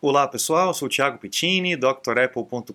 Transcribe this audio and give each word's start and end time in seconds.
Olá 0.00 0.28
pessoal, 0.28 0.72
sou 0.72 0.86
o 0.86 0.88
Thiago 0.88 1.18
Pittini, 1.18 1.74
drapple.com.br. 1.74 2.72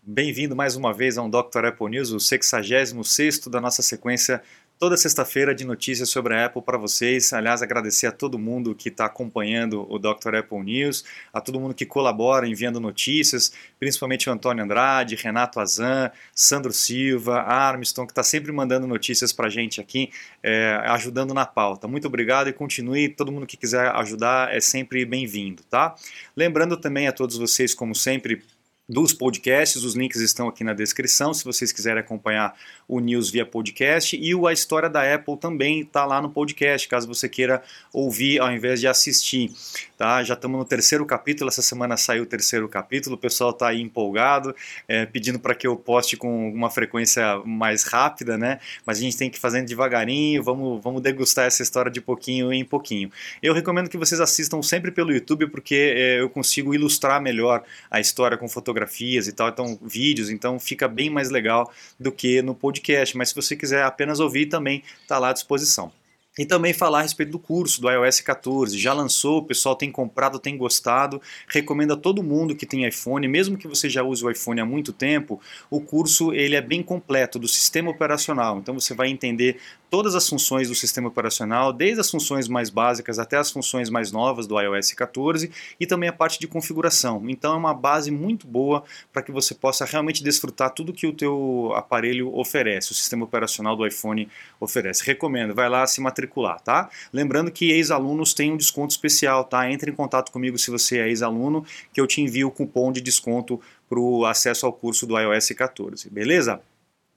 Bem-vindo 0.00 0.54
mais 0.54 0.76
uma 0.76 0.94
vez 0.94 1.18
a 1.18 1.22
um 1.22 1.28
Dr. 1.28 1.64
Apple 1.66 1.90
News, 1.90 2.12
o 2.12 2.18
66º 2.18 3.50
da 3.50 3.60
nossa 3.60 3.82
sequência 3.82 4.40
toda 4.80 4.96
sexta-feira 4.96 5.54
de 5.54 5.62
notícias 5.62 6.08
sobre 6.08 6.34
a 6.34 6.46
Apple 6.46 6.62
para 6.62 6.78
vocês. 6.78 7.34
Aliás, 7.34 7.60
agradecer 7.60 8.06
a 8.06 8.12
todo 8.12 8.38
mundo 8.38 8.74
que 8.74 8.88
está 8.88 9.04
acompanhando 9.04 9.86
o 9.92 9.98
Dr. 9.98 10.36
Apple 10.36 10.60
News, 10.60 11.04
a 11.30 11.38
todo 11.38 11.60
mundo 11.60 11.74
que 11.74 11.84
colabora 11.84 12.48
enviando 12.48 12.80
notícias, 12.80 13.52
principalmente 13.78 14.30
o 14.30 14.32
Antônio 14.32 14.64
Andrade, 14.64 15.16
Renato 15.16 15.60
Azan, 15.60 16.10
Sandro 16.34 16.72
Silva, 16.72 17.42
Armstrong, 17.42 18.06
que 18.06 18.12
está 18.12 18.22
sempre 18.22 18.50
mandando 18.52 18.86
notícias 18.86 19.34
para 19.34 19.48
a 19.48 19.50
gente 19.50 19.82
aqui, 19.82 20.10
é, 20.42 20.80
ajudando 20.86 21.34
na 21.34 21.44
pauta. 21.44 21.86
Muito 21.86 22.06
obrigado 22.06 22.48
e 22.48 22.52
continue. 22.54 23.10
Todo 23.10 23.30
mundo 23.30 23.46
que 23.46 23.58
quiser 23.58 23.94
ajudar 23.96 24.50
é 24.50 24.60
sempre 24.60 25.04
bem-vindo, 25.04 25.62
tá? 25.64 25.94
Lembrando 26.34 26.74
também 26.78 27.06
a 27.06 27.12
todos 27.12 27.36
vocês, 27.36 27.74
como 27.74 27.94
sempre, 27.94 28.42
dos 28.90 29.12
podcasts. 29.12 29.84
Os 29.84 29.94
links 29.94 30.20
estão 30.20 30.48
aqui 30.48 30.64
na 30.64 30.74
descrição 30.74 31.32
se 31.32 31.44
vocês 31.44 31.70
quiserem 31.70 32.00
acompanhar 32.00 32.56
o 32.88 32.98
news 32.98 33.30
via 33.30 33.46
podcast. 33.46 34.16
E 34.16 34.34
o 34.34 34.48
A 34.48 34.52
História 34.52 34.90
da 34.90 35.14
Apple 35.14 35.36
também 35.36 35.82
está 35.82 36.04
lá 36.04 36.20
no 36.20 36.28
podcast, 36.28 36.88
caso 36.88 37.06
você 37.06 37.28
queira 37.28 37.62
ouvir 37.92 38.40
ao 38.40 38.50
invés 38.50 38.80
de 38.80 38.88
assistir. 38.88 39.52
Tá? 39.96 40.24
Já 40.24 40.34
estamos 40.34 40.58
no 40.58 40.64
terceiro 40.64 41.06
capítulo, 41.06 41.48
essa 41.48 41.62
semana 41.62 41.96
saiu 41.96 42.24
o 42.24 42.26
terceiro 42.26 42.68
capítulo, 42.68 43.14
o 43.14 43.18
pessoal 43.18 43.50
está 43.50 43.68
aí 43.68 43.80
empolgado, 43.80 44.54
é, 44.88 45.06
pedindo 45.06 45.38
para 45.38 45.54
que 45.54 45.66
eu 45.66 45.76
poste 45.76 46.16
com 46.16 46.50
uma 46.50 46.70
frequência 46.70 47.38
mais 47.44 47.84
rápida, 47.84 48.36
né? 48.36 48.58
Mas 48.84 48.98
a 48.98 49.02
gente 49.02 49.16
tem 49.16 49.30
que 49.30 49.36
ir 49.36 49.40
fazendo 49.40 49.66
devagarinho, 49.66 50.42
vamos, 50.42 50.82
vamos 50.82 51.02
degustar 51.02 51.46
essa 51.46 51.62
história 51.62 51.92
de 51.92 52.00
pouquinho 52.00 52.52
em 52.52 52.64
pouquinho. 52.64 53.12
Eu 53.42 53.52
recomendo 53.54 53.88
que 53.88 53.98
vocês 53.98 54.20
assistam 54.20 54.62
sempre 54.62 54.90
pelo 54.90 55.12
YouTube, 55.12 55.46
porque 55.48 55.94
é, 55.96 56.20
eu 56.20 56.30
consigo 56.30 56.74
ilustrar 56.74 57.20
melhor 57.20 57.62
a 57.90 58.00
história 58.00 58.38
com 58.38 58.48
fotografia 58.48 58.79
fotografias 58.80 59.28
e 59.28 59.32
tal, 59.32 59.48
então 59.48 59.78
vídeos, 59.82 60.30
então 60.30 60.58
fica 60.58 60.88
bem 60.88 61.10
mais 61.10 61.30
legal 61.30 61.70
do 61.98 62.10
que 62.10 62.40
no 62.42 62.54
podcast. 62.54 63.16
Mas 63.16 63.30
se 63.30 63.34
você 63.34 63.54
quiser 63.54 63.84
apenas 63.84 64.20
ouvir, 64.20 64.46
também 64.46 64.82
está 65.02 65.18
lá 65.18 65.30
à 65.30 65.32
disposição. 65.32 65.92
E 66.38 66.46
também 66.46 66.72
falar 66.72 67.00
a 67.00 67.02
respeito 67.02 67.32
do 67.32 67.38
curso 67.38 67.80
do 67.80 67.90
iOS 67.90 68.20
14. 68.20 68.78
Já 68.78 68.92
lançou, 68.92 69.38
o 69.38 69.44
pessoal 69.44 69.74
tem 69.74 69.90
comprado, 69.90 70.38
tem 70.38 70.56
gostado. 70.56 71.20
Recomendo 71.48 71.94
a 71.94 71.96
todo 71.96 72.22
mundo 72.22 72.54
que 72.54 72.64
tem 72.64 72.86
iPhone, 72.86 73.26
mesmo 73.26 73.58
que 73.58 73.66
você 73.66 73.88
já 73.88 74.02
use 74.02 74.24
o 74.24 74.30
iPhone 74.30 74.60
há 74.60 74.64
muito 74.64 74.92
tempo, 74.92 75.40
o 75.68 75.80
curso 75.80 76.32
ele 76.32 76.54
é 76.54 76.60
bem 76.60 76.82
completo 76.82 77.38
do 77.38 77.48
sistema 77.48 77.90
operacional. 77.90 78.58
Então 78.58 78.74
você 78.74 78.94
vai 78.94 79.08
entender 79.08 79.58
todas 79.90 80.14
as 80.14 80.28
funções 80.28 80.68
do 80.68 80.74
sistema 80.74 81.08
operacional, 81.08 81.72
desde 81.72 82.00
as 82.00 82.08
funções 82.08 82.46
mais 82.46 82.70
básicas 82.70 83.18
até 83.18 83.36
as 83.36 83.50
funções 83.50 83.90
mais 83.90 84.12
novas 84.12 84.46
do 84.46 84.58
iOS 84.58 84.92
14 84.92 85.50
e 85.80 85.86
também 85.86 86.08
a 86.08 86.12
parte 86.12 86.38
de 86.38 86.46
configuração. 86.46 87.22
Então 87.28 87.52
é 87.52 87.56
uma 87.56 87.74
base 87.74 88.10
muito 88.10 88.46
boa 88.46 88.84
para 89.12 89.20
que 89.20 89.32
você 89.32 89.52
possa 89.52 89.84
realmente 89.84 90.22
desfrutar 90.22 90.70
tudo 90.70 90.92
que 90.92 91.08
o 91.08 91.12
teu 91.12 91.72
aparelho 91.74 92.32
oferece, 92.36 92.92
o 92.92 92.94
sistema 92.94 93.24
operacional 93.24 93.74
do 93.74 93.84
iPhone 93.84 94.28
oferece. 94.60 95.04
Recomendo, 95.04 95.54
vai 95.54 95.68
lá 95.68 95.84
se 95.86 96.00
matricular, 96.00 96.19
tá? 96.58 96.90
Lembrando 97.12 97.50
que 97.50 97.70
ex-alunos 97.70 98.34
têm 98.34 98.52
um 98.52 98.56
desconto 98.56 98.92
especial, 98.92 99.44
tá? 99.44 99.70
Entre 99.70 99.90
em 99.90 99.94
contato 99.94 100.30
comigo 100.30 100.58
se 100.58 100.70
você 100.70 100.98
é 100.98 101.08
ex-aluno, 101.08 101.64
que 101.92 102.00
eu 102.00 102.06
te 102.06 102.20
envio 102.20 102.48
o 102.48 102.50
cupom 102.50 102.92
de 102.92 103.00
desconto 103.00 103.60
para 103.88 103.98
o 103.98 104.24
acesso 104.24 104.66
ao 104.66 104.72
curso 104.72 105.06
do 105.06 105.18
iOS 105.18 105.50
14, 105.50 106.08
beleza? 106.10 106.60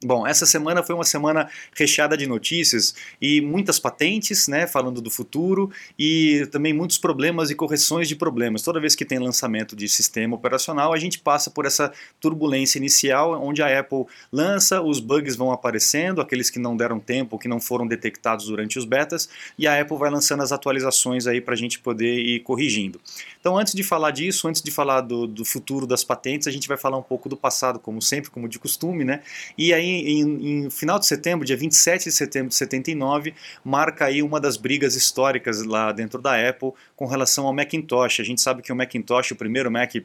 Bom, 0.03 0.27
essa 0.27 0.45
semana 0.45 0.83
foi 0.83 0.95
uma 0.95 1.03
semana 1.03 1.49
recheada 1.75 2.17
de 2.17 2.27
notícias 2.27 2.93
e 3.21 3.39
muitas 3.39 3.79
patentes, 3.79 4.47
né, 4.47 4.67
falando 4.67 5.01
do 5.01 5.09
futuro 5.09 5.71
e 5.97 6.47
também 6.51 6.73
muitos 6.73 6.97
problemas 6.97 7.49
e 7.49 7.55
correções 7.55 8.07
de 8.07 8.15
problemas. 8.15 8.61
Toda 8.61 8.79
vez 8.79 8.95
que 8.95 9.05
tem 9.05 9.19
lançamento 9.19 9.75
de 9.75 9.87
sistema 9.87 10.35
operacional, 10.35 10.93
a 10.93 10.97
gente 10.97 11.19
passa 11.19 11.49
por 11.49 11.65
essa 11.65 11.91
turbulência 12.19 12.77
inicial, 12.77 13.41
onde 13.41 13.61
a 13.61 13.79
Apple 13.79 14.05
lança, 14.31 14.81
os 14.81 14.99
bugs 14.99 15.35
vão 15.35 15.51
aparecendo, 15.51 16.21
aqueles 16.21 16.49
que 16.49 16.59
não 16.59 16.75
deram 16.75 16.99
tempo, 16.99 17.39
que 17.39 17.47
não 17.47 17.59
foram 17.59 17.87
detectados 17.87 18.47
durante 18.47 18.77
os 18.77 18.85
betas, 18.85 19.29
e 19.57 19.67
a 19.67 19.79
Apple 19.79 19.97
vai 19.97 20.09
lançando 20.09 20.43
as 20.43 20.51
atualizações 20.51 21.27
aí 21.27 21.39
para 21.39 21.53
a 21.53 21.57
gente 21.57 21.79
poder 21.79 22.19
ir 22.19 22.39
corrigindo. 22.41 22.99
Então, 23.39 23.57
antes 23.57 23.73
de 23.73 23.83
falar 23.83 24.11
disso, 24.11 24.47
antes 24.47 24.61
de 24.61 24.71
falar 24.71 25.01
do, 25.01 25.27
do 25.27 25.45
futuro 25.45 25.85
das 25.85 26.03
patentes, 26.03 26.47
a 26.47 26.51
gente 26.51 26.67
vai 26.67 26.77
falar 26.77 26.97
um 26.97 27.03
pouco 27.03 27.29
do 27.29 27.37
passado, 27.37 27.79
como 27.79 28.01
sempre, 28.01 28.31
como 28.31 28.47
de 28.47 28.59
costume, 28.59 29.03
né? 29.03 29.21
E 29.57 29.73
aí 29.73 29.92
em, 29.93 30.65
em, 30.65 30.69
final 30.69 30.99
de 30.99 31.05
setembro, 31.05 31.45
dia 31.45 31.57
27 31.57 32.05
de 32.05 32.11
setembro 32.11 32.49
de 32.49 32.55
79, 32.55 33.33
marca 33.63 34.05
aí 34.05 34.21
uma 34.21 34.39
das 34.39 34.57
brigas 34.57 34.95
históricas 34.95 35.63
lá 35.63 35.91
dentro 35.91 36.21
da 36.21 36.49
Apple 36.49 36.71
com 36.95 37.05
relação 37.05 37.47
ao 37.47 37.53
Macintosh. 37.53 38.19
A 38.19 38.23
gente 38.23 38.41
sabe 38.41 38.61
que 38.61 38.71
o 38.71 38.75
Macintosh, 38.75 39.31
o 39.31 39.35
primeiro 39.35 39.71
Mac 39.71 39.95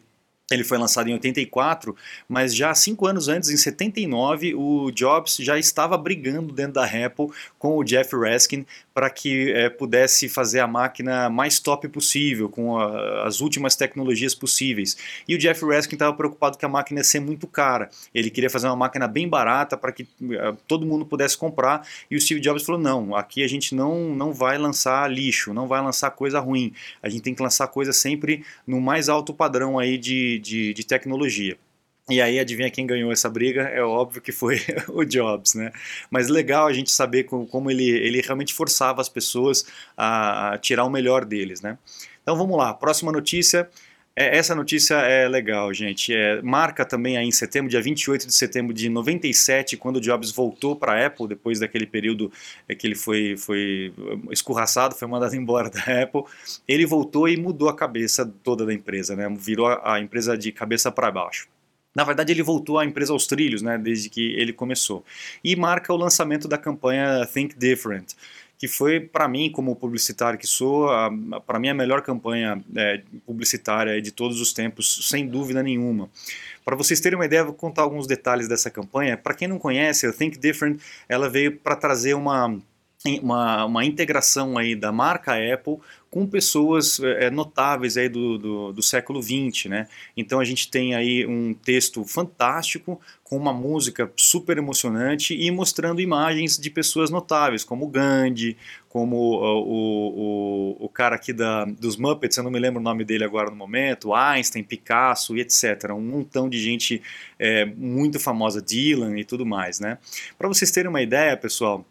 ele 0.51 0.65
foi 0.65 0.79
lançado 0.79 1.09
em 1.09 1.13
84, 1.13 1.95
mas 2.27 2.55
já 2.55 2.75
cinco 2.75 3.07
anos 3.07 3.29
antes, 3.29 3.51
em 3.51 3.57
79, 3.57 4.55
o 4.55 4.91
Jobs 4.91 5.37
já 5.37 5.59
estava 5.59 5.97
brigando 5.99 6.55
dentro 6.55 6.75
da 6.75 6.85
Apple 6.85 7.29
com 7.59 7.77
o 7.77 7.85
Jeff 7.85 8.17
Raskin 8.17 8.65
para 8.99 9.11
que 9.11 9.53
é, 9.53 9.71
pudesse 9.71 10.29
fazer 10.29 10.59
a 10.59 10.67
máquina 10.67 11.31
mais 11.31 11.61
top 11.61 11.87
possível, 11.87 12.49
com 12.49 12.77
a, 12.77 13.29
as 13.29 13.41
últimas 13.41 13.77
tecnologias 13.77 14.35
possíveis. 14.35 14.97
E 15.29 15.37
o 15.37 15.39
Jeff 15.39 15.65
Raskin 15.65 15.95
estava 15.95 16.13
preocupado 16.17 16.59
que 16.59 16.65
a 16.65 16.69
máquina 16.69 16.99
ia 16.99 17.05
ser 17.05 17.21
muito 17.21 17.47
cara. 17.47 17.91
Ele 18.13 18.29
queria 18.29 18.51
fazer 18.51 18.67
uma 18.67 18.75
máquina 18.75 19.07
bem 19.07 19.29
barata 19.29 19.77
para 19.77 19.93
que 19.93 20.03
é, 20.33 20.53
todo 20.67 20.85
mundo 20.85 21.07
pudesse 21.07 21.39
comprar. 21.39 21.87
E 22.11 22.17
o 22.17 22.21
Steve 22.21 22.41
Jobs 22.41 22.65
falou: 22.65 22.81
não, 22.81 23.15
aqui 23.15 23.45
a 23.45 23.49
gente 23.49 23.73
não, 23.73 24.17
não 24.17 24.33
vai 24.33 24.59
lançar 24.59 25.09
lixo, 25.09 25.55
não 25.55 25.69
vai 25.69 25.81
lançar 25.81 26.11
coisa 26.11 26.41
ruim. 26.41 26.73
A 27.01 27.09
gente 27.09 27.23
tem 27.23 27.37
que 27.37 27.43
lançar 27.43 27.69
coisa 27.69 27.93
sempre 27.93 28.45
no 28.67 28.81
mais 28.81 29.09
alto 29.09 29.33
padrão 29.33 29.79
aí 29.79 29.97
de 29.97 30.41
de, 30.41 30.75
de, 30.75 30.85
tecnologia. 30.85 31.57
E 32.11 32.23
aí, 32.23 32.39
adivinha 32.39 32.71
quem 32.71 32.87
ganhou 32.87 33.13
essa 33.13 33.29
briga? 33.29 33.63
É 33.63 33.83
óbvio 33.83 34.23
que 34.23 34.33
foi 34.33 34.59
o 34.89 35.05
Jobs, 35.05 35.55
né? 35.55 35.71
Mas 36.11 36.29
legal 36.29 36.67
a 36.67 36.73
gente 36.73 36.91
saber 36.91 37.25
como 37.25 37.71
ele, 37.71 37.87
ele 37.87 38.23
realmente 38.23 38.55
forçava 38.55 39.01
as 39.03 39.11
pessoas 39.11 39.67
a, 39.95 40.59
tirar 40.63 40.85
o 40.85 40.91
melhor 40.91 41.27
deles, 41.27 41.61
né? 41.61 41.77
Então 42.23 42.35
vamos 42.37 42.57
lá, 42.57 42.73
próxima 42.73 43.13
notícia. 43.13 43.69
É, 44.17 44.39
essa 44.39 44.55
notícia 44.55 44.95
é 44.95 45.29
legal, 45.29 45.73
gente. 45.75 46.15
É, 46.15 46.41
marca 46.41 46.83
também 46.83 47.19
aí 47.19 47.27
em 47.27 47.31
setembro, 47.31 47.71
dia 47.71 47.83
28 47.83 48.27
de 48.27 48.33
setembro 48.35 48.73
de 48.73 48.89
97, 48.89 49.77
quando 49.77 49.97
o 49.97 50.01
Jobs 50.01 50.33
voltou 50.33 50.75
para 50.75 50.93
a 50.95 51.07
Apple, 51.07 51.29
depois 51.29 51.61
daquele 51.61 51.87
período 51.87 52.33
é, 52.67 52.75
que 52.75 52.87
ele 52.87 52.95
foi, 52.95 53.37
foi 53.37 53.93
escorraçado, 54.31 54.95
foi 54.95 55.07
mandado 55.07 55.37
embora 55.37 55.69
da 55.69 56.03
Apple. 56.03 56.23
Ele 56.67 56.87
voltou 56.87 57.29
e 57.29 57.37
mudou 57.37 57.69
a 57.69 57.77
cabeça 57.77 58.25
toda 58.43 58.65
da 58.65 58.73
empresa, 58.73 59.15
né? 59.15 59.29
virou 59.39 59.67
a, 59.67 59.95
a 59.95 60.01
empresa 60.01 60.39
de 60.39 60.51
cabeça 60.53 60.91
para 60.91 61.11
baixo. 61.11 61.49
Na 61.99 62.05
verdade, 62.05 62.31
ele 62.31 62.45
voltou 62.45 62.79
à 62.79 62.85
empresa 62.85 63.13
aos 63.13 63.27
trilhos, 63.27 63.61
né, 63.61 63.77
desde 63.77 64.09
que 64.09 64.21
ele 64.35 64.53
começou. 64.53 65.05
E 65.43 65.57
marca 65.57 65.93
o 65.93 65.97
lançamento 65.97 66.47
da 66.47 66.57
campanha 66.57 67.27
Think 67.27 67.59
Different 67.59 68.15
que 68.57 68.67
foi 68.67 68.99
para 68.99 69.29
mim, 69.29 69.53
como 69.53 69.77
publicitário 69.77 70.37
que 70.37 70.47
sou, 70.47 70.89
para 71.47 71.61
mim 71.61 71.69
a 71.69 71.75
melhor 71.75 72.03
campanha 72.03 72.61
é, 72.75 73.03
publicitária 73.25 74.03
de 74.03 74.11
todos 74.11 74.41
os 74.41 74.53
tempos, 74.53 75.09
sem 75.09 75.29
dúvida 75.29 75.63
nenhuma. 75.63 76.11
Para 76.65 76.75
vocês 76.75 76.99
terem 76.99 77.17
uma 77.17 77.25
ideia, 77.25 77.45
vou 77.45 77.55
contar 77.55 77.83
alguns 77.83 78.09
detalhes 78.09 78.49
dessa 78.49 78.69
campanha. 78.69 79.17
Para 79.17 79.33
quem 79.33 79.47
não 79.47 79.61
conhece, 79.61 80.09
a 80.09 80.13
Think 80.13 80.39
Different, 80.39 80.81
ela 81.09 81.31
veio 81.31 81.57
para 81.57 81.77
trazer 81.77 82.15
uma 82.15 82.59
uma, 83.23 83.65
uma 83.65 83.85
integração 83.85 84.59
aí 84.59 84.75
da 84.75 84.91
marca 84.91 85.33
Apple 85.35 85.79
com 86.11 86.27
pessoas 86.27 86.99
é, 87.01 87.31
notáveis 87.31 87.97
aí 87.97 88.09
do, 88.09 88.39
do, 88.39 88.73
do, 88.73 88.83
século 88.83 89.23
XX, 89.23 89.67
né? 89.67 89.87
Então 90.17 90.41
a 90.41 90.45
gente 90.45 90.71
tem 90.71 90.95
aí 90.95 91.25
um 91.27 91.53
texto 91.53 92.03
fantástico 92.05 92.99
com 93.23 93.37
uma 93.37 93.53
música 93.53 94.11
super 94.17 94.57
emocionante 94.57 95.35
e 95.35 95.51
mostrando 95.51 96.01
imagens 96.01 96.57
de 96.57 96.71
pessoas 96.71 97.11
notáveis, 97.11 97.63
como 97.63 97.87
Gandhi, 97.87 98.57
como 98.89 99.17
o, 99.17 100.77
o, 100.81 100.87
o 100.87 100.89
cara 100.89 101.15
aqui 101.15 101.33
da, 101.33 101.67
dos 101.67 101.97
Muppets, 101.97 102.39
eu 102.39 102.43
não 102.43 102.51
me 102.51 102.59
lembro 102.59 102.81
o 102.81 102.83
nome 102.83 103.05
dele 103.05 103.23
agora 103.23 103.51
no 103.51 103.57
momento, 103.57 104.15
Einstein, 104.15 104.65
Picasso 104.65 105.37
e 105.37 105.41
etc. 105.41 105.93
Um 105.93 106.01
montão 106.01 106.49
de 106.49 106.59
gente 106.59 107.03
é, 107.39 107.67
muito 107.67 108.19
famosa, 108.19 108.63
Dylan 108.63 109.19
e 109.21 109.25
tudo 109.25 109.45
mais, 109.45 109.79
né? 109.79 109.99
Para 110.39 110.49
vocês 110.49 110.71
terem 110.71 110.89
uma 110.89 111.03
ideia, 111.03 111.37
pessoal, 111.37 111.85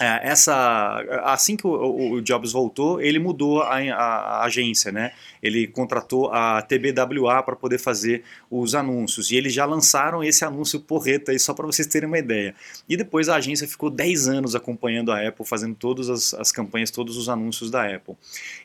essa 0.00 1.04
assim 1.24 1.56
que 1.56 1.66
o, 1.66 2.12
o, 2.12 2.22
Jobs 2.22 2.52
voltou, 2.52 3.00
ele 3.00 3.18
mudou 3.18 3.62
a, 3.62 3.76
a, 3.76 3.94
a, 3.94 4.44
agência, 4.44 4.90
né? 4.90 5.12
Ele 5.42 5.66
contratou 5.66 6.30
a 6.32 6.62
TBWA 6.62 7.42
para 7.42 7.54
poder 7.54 7.78
fazer 7.78 8.22
os 8.50 8.74
anúncios 8.74 9.30
e 9.30 9.36
eles 9.36 9.52
já 9.52 9.64
lançaram 9.64 10.24
esse 10.24 10.44
anúncio 10.44 10.80
porreta 10.80 11.32
aí 11.32 11.38
só 11.38 11.52
para 11.52 11.66
vocês 11.66 11.86
terem 11.86 12.08
uma 12.08 12.18
ideia. 12.18 12.54
E 12.88 12.96
depois 12.96 13.28
a 13.28 13.36
agência 13.36 13.68
ficou 13.68 13.90
10 13.90 14.28
anos 14.28 14.54
acompanhando 14.54 15.12
a 15.12 15.26
Apple, 15.26 15.44
fazendo 15.44 15.74
todas 15.74 16.08
as, 16.08 16.34
as 16.34 16.50
campanhas, 16.50 16.90
todos 16.90 17.16
os 17.16 17.28
anúncios 17.28 17.70
da 17.70 17.84
Apple. 17.84 18.14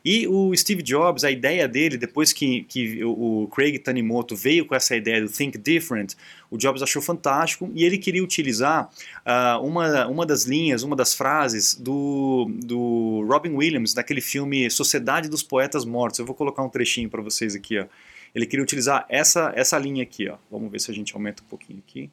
E 0.03 0.27
o 0.27 0.55
Steve 0.55 0.81
Jobs, 0.81 1.23
a 1.23 1.31
ideia 1.31 1.67
dele, 1.67 1.97
depois 1.97 2.31
que, 2.31 2.63
que 2.63 3.03
o 3.03 3.49
Craig 3.53 3.79
Tanimoto 3.79 4.35
veio 4.35 4.65
com 4.65 4.75
essa 4.75 4.95
ideia 4.95 5.21
do 5.21 5.29
Think 5.29 5.57
Different, 5.57 6.15
o 6.49 6.57
Jobs 6.57 6.81
achou 6.81 7.01
fantástico 7.01 7.69
e 7.73 7.83
ele 7.83 7.97
queria 7.97 8.23
utilizar 8.23 8.89
uh, 9.25 9.65
uma, 9.65 10.07
uma 10.07 10.25
das 10.25 10.43
linhas, 10.43 10.83
uma 10.83 10.95
das 10.95 11.13
frases 11.13 11.24
frases 11.25 11.73
do, 11.73 12.45
do 12.63 13.25
Robin 13.27 13.55
Williams 13.55 13.95
naquele 13.95 14.21
filme 14.21 14.69
Sociedade 14.69 15.27
dos 15.27 15.41
Poetas 15.41 15.83
Mortos. 15.83 16.19
Eu 16.19 16.25
vou 16.25 16.35
colocar 16.35 16.61
um 16.61 16.69
trechinho 16.69 17.09
para 17.09 17.19
vocês 17.19 17.55
aqui. 17.55 17.79
Ó. 17.79 17.87
Ele 18.35 18.45
queria 18.45 18.61
utilizar 18.61 19.07
essa, 19.09 19.51
essa 19.55 19.75
linha 19.79 20.03
aqui. 20.03 20.29
Ó. 20.29 20.37
Vamos 20.51 20.71
ver 20.71 20.79
se 20.79 20.91
a 20.91 20.93
gente 20.93 21.15
aumenta 21.15 21.41
um 21.41 21.47
pouquinho 21.47 21.79
aqui. 21.79 22.11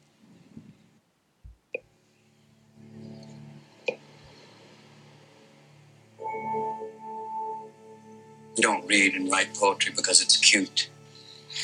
We 8.57 8.61
don't 8.63 8.87
read 8.87 9.15
and 9.15 9.29
write 9.29 9.51
poetry 9.59 9.93
because 9.95 10.23
it's 10.23 10.37
cute. 10.37 10.89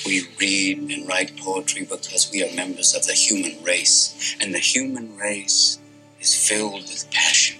We 0.05 0.27
read 0.39 0.91
and 0.93 1.07
write 1.07 1.33
poetry 1.41 1.83
because 1.83 2.29
we 2.31 2.43
are 2.43 2.53
members 2.53 2.93
of 2.93 3.07
the 3.07 3.15
human 3.15 3.57
race. 3.63 4.37
And 4.39 4.53
the 4.53 4.59
human 4.59 5.17
race 5.17 5.79
is 6.21 6.35
filled 6.47 6.83
with 6.89 7.05
passion. 7.11 7.59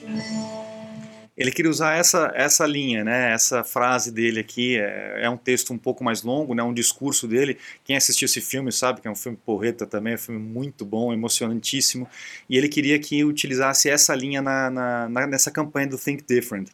Ele 1.39 1.51
queria 1.51 1.71
usar 1.71 1.95
essa, 1.95 2.33
essa 2.35 2.67
linha, 2.67 3.01
né? 3.01 3.31
essa 3.31 3.63
frase 3.63 4.11
dele 4.11 4.41
aqui. 4.41 4.77
É, 4.77 5.21
é, 5.21 5.29
um 5.29 5.37
texto 5.37 5.71
um 5.71 5.77
pouco 5.77 6.03
mais 6.03 6.21
longo, 6.21 6.53
né? 6.53 6.61
um 6.61 6.73
discurso 6.73 7.25
dele. 7.25 7.57
Quem 7.85 7.95
assistiu 7.95 8.25
esse 8.25 8.41
filme 8.41 8.73
sabe 8.73 8.99
que 8.99 9.07
é 9.07 9.11
um 9.11 9.15
filme 9.15 9.37
porreta 9.45 9.85
também, 9.85 10.11
é 10.11 10.15
um 10.17 10.19
filme 10.19 10.41
muito 10.41 10.83
bom, 10.83 11.13
emocionantíssimo. 11.13 12.09
E 12.49 12.57
ele 12.57 12.67
queria 12.67 12.99
que 12.99 13.23
utilizasse 13.23 13.89
essa 13.89 14.13
linha 14.13 14.41
na, 14.41 14.69
na, 14.69 15.07
na 15.07 15.27
nessa 15.27 15.49
campanha 15.49 15.87
do 15.87 15.97
Think 15.97 16.25
Different. 16.27 16.71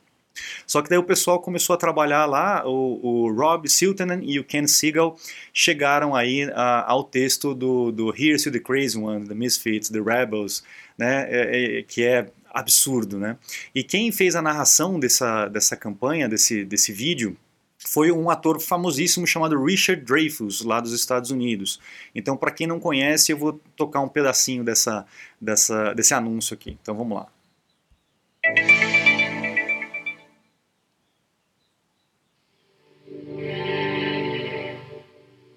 Só 0.66 0.81
que 0.81 0.90
daí 0.90 0.98
o 0.98 1.04
pessoal 1.04 1.40
começou 1.40 1.74
a 1.74 1.78
trabalhar 1.78 2.26
lá, 2.26 2.68
o, 2.68 3.00
o 3.02 3.31
Rob 3.31 3.70
Siltanen 3.70 4.20
e 4.24 4.40
o 4.40 4.44
Ken 4.44 4.68
Siegel 4.68 5.16
chegaram 5.54 6.16
aí 6.16 6.50
ao 6.86 7.04
texto 7.04 7.54
do, 7.54 7.92
do 7.92 8.14
Here's 8.16 8.44
to 8.44 8.52
the 8.52 8.60
Crazy 8.60 8.98
Ones, 8.98 9.28
The 9.28 9.36
Misfits, 9.36 9.90
The 9.90 10.02
Rebels, 10.02 10.64
né, 10.97 11.27
é, 11.30 11.80
é, 11.80 11.83
que 11.83 12.03
é 12.03 12.31
absurdo, 12.53 13.19
né? 13.19 13.38
E 13.74 13.83
quem 13.83 14.12
fez 14.12 14.36
a 14.36 14.42
narração 14.42 15.00
dessa, 15.00 15.47
dessa 15.47 15.75
campanha, 15.75 16.30
desse, 16.30 16.63
desse 16.63 16.94
vídeo, 16.94 17.38
foi 17.77 18.12
um 18.12 18.30
ator 18.30 18.59
famosíssimo 18.59 19.27
chamado 19.27 19.62
Richard 19.63 20.03
Dreyfuss, 20.03 20.62
lá 20.62 20.80
dos 20.80 20.94
Estados 20.94 21.31
Unidos. 21.31 21.80
Então, 22.13 22.36
para 22.36 22.51
quem 22.51 22.65
não 22.65 22.80
conhece, 22.80 23.31
eu 23.31 23.38
vou 23.38 23.62
tocar 23.75 24.01
um 24.01 24.07
pedacinho 24.07 24.63
dessa, 24.63 25.06
dessa, 25.39 25.94
desse 25.94 26.13
anúncio 26.13 26.53
aqui. 26.53 26.77
Então, 26.81 26.95
vamos 26.95 27.18
lá. 27.18 27.27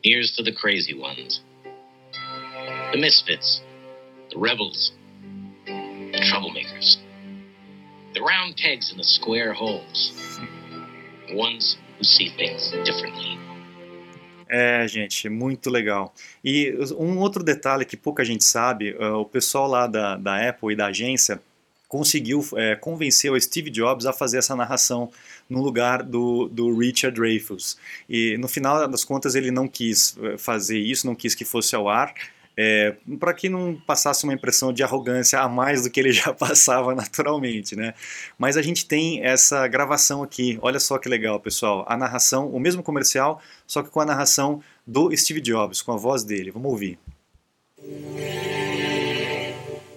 Here's 0.04 0.34
to 0.36 0.42
the 0.42 0.52
crazy 0.52 0.94
ones. 0.94 1.42
The 2.92 2.98
misfits. 2.98 3.62
The 4.30 4.38
rebels. 4.38 4.92
The 8.18 8.24
round 8.24 8.60
pegs 8.60 8.92
the 8.96 9.04
square 9.04 9.52
holes. 9.52 10.12
The 11.28 11.36
ones 11.36 11.78
who 11.98 12.04
see 12.04 12.30
things 12.30 12.72
differently. 12.84 13.38
É, 14.50 14.88
gente, 14.88 15.28
muito 15.28 15.70
legal. 15.70 16.12
E 16.44 16.74
um 16.98 17.18
outro 17.18 17.44
detalhe 17.44 17.84
que 17.84 17.96
pouca 17.96 18.24
gente 18.24 18.42
sabe, 18.42 18.92
uh, 18.94 19.18
o 19.18 19.24
pessoal 19.24 19.68
lá 19.68 19.86
da, 19.86 20.16
da 20.16 20.48
Apple 20.48 20.72
e 20.72 20.76
da 20.76 20.86
agência 20.86 21.40
conseguiu 21.86 22.44
é, 22.56 22.74
convencer 22.74 23.30
o 23.30 23.40
Steve 23.40 23.70
Jobs 23.70 24.04
a 24.04 24.12
fazer 24.12 24.38
essa 24.38 24.56
narração 24.56 25.12
no 25.48 25.62
lugar 25.62 26.02
do, 26.02 26.48
do 26.48 26.76
Richard 26.76 27.18
Dreyfuss. 27.18 27.78
E 28.08 28.36
no 28.38 28.48
final 28.48 28.88
das 28.88 29.04
contas 29.04 29.36
ele 29.36 29.52
não 29.52 29.68
quis 29.68 30.18
é, 30.18 30.36
fazer 30.36 30.78
isso, 30.78 31.06
não 31.06 31.14
quis 31.14 31.36
que 31.36 31.44
fosse 31.44 31.76
ao 31.76 31.88
ar, 31.88 32.12
é, 32.58 32.96
para 33.20 33.32
que 33.32 33.48
não 33.48 33.80
passasse 33.86 34.24
uma 34.24 34.34
impressão 34.34 34.72
de 34.72 34.82
arrogância 34.82 35.38
a 35.38 35.48
mais 35.48 35.84
do 35.84 35.90
que 35.90 36.00
ele 36.00 36.10
já 36.12 36.34
passava 36.34 36.94
naturalmente, 36.94 37.76
né? 37.76 37.94
Mas 38.36 38.56
a 38.56 38.62
gente 38.62 38.84
tem 38.84 39.24
essa 39.24 39.68
gravação 39.68 40.22
aqui, 40.24 40.58
olha 40.60 40.80
só 40.80 40.98
que 40.98 41.08
legal, 41.08 41.38
pessoal. 41.38 41.86
A 41.88 41.96
narração, 41.96 42.48
o 42.48 42.58
mesmo 42.58 42.82
comercial, 42.82 43.40
só 43.66 43.82
que 43.82 43.90
com 43.90 44.00
a 44.00 44.04
narração 44.04 44.60
do 44.84 45.16
Steve 45.16 45.40
Jobs, 45.40 45.80
com 45.80 45.92
a 45.92 45.96
voz 45.96 46.24
dele. 46.24 46.50
Vamos 46.50 46.72
ouvir. 46.72 46.98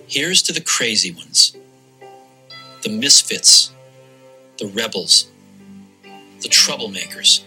Here's 0.08 0.42
to 0.44 0.54
the 0.54 0.62
crazy 0.62 1.12
ones. 1.12 1.56
the 2.82 2.90
misfits, 2.90 3.72
the 4.58 4.68
rebels, 4.68 5.28
the 6.42 6.50
troublemakers, 6.50 7.44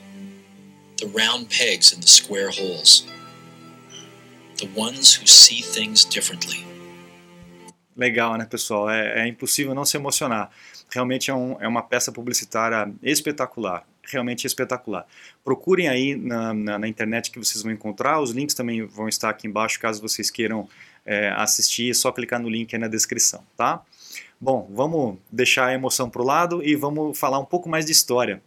the 0.99 1.07
round 1.09 1.51
pegs 1.51 1.93
in 1.93 2.01
the 2.01 2.07
square 2.07 2.51
holes, 2.51 3.05
the 4.65 4.81
ones 4.81 5.15
who 5.15 5.27
see 5.27 5.63
things 5.63 6.05
differently. 6.05 6.65
Legal, 7.97 8.37
né, 8.37 8.47
pessoal? 8.47 8.91
É, 8.91 9.23
é 9.23 9.29
impossível 9.29 9.75
não 9.75 9.85
se 9.85 9.97
emocionar. 9.97 10.51
Realmente 10.91 11.31
é, 11.31 11.35
um, 11.35 11.57
é 11.61 11.69
uma 11.69 11.83
peça 11.83 12.11
publicitária 12.11 12.93
espetacular 13.03 13.85
realmente 14.07 14.47
espetacular. 14.47 15.07
Procurem 15.43 15.89
aí 15.89 16.15
na, 16.15 16.53
na, 16.53 16.79
na, 16.79 16.87
internet 16.87 17.31
que 17.31 17.39
vocês 17.39 17.63
vão 17.63 17.73
encontrar, 17.73 18.21
os 18.21 18.33
links 18.33 18.55
também 18.55 18.85
vão 18.85 19.09
estar 19.09 19.31
aqui 19.31 19.47
embaixo 19.47 19.81
caso 19.81 20.03
vocês 20.03 20.31
queiram 20.31 20.69
é, 21.07 21.31
assistir, 21.31 21.91
é 21.91 21.95
só 21.95 22.13
clicar 22.13 22.39
no 22.39 22.47
link 22.47 22.75
aí 22.75 22.79
na 22.79 22.87
descrição, 22.87 23.43
tá? 23.57 23.83
Bom, 24.39 24.69
vamos 24.71 25.17
deixar 25.33 25.69
a 25.69 25.73
emoção 25.73 26.11
para 26.11 26.21
o 26.21 26.25
lado 26.25 26.63
e 26.63 26.77
vamos 26.77 27.19
falar 27.19 27.39
um 27.39 27.47
pouco 27.47 27.67
mais 27.67 27.87
de 27.87 27.93
história. 27.93 28.43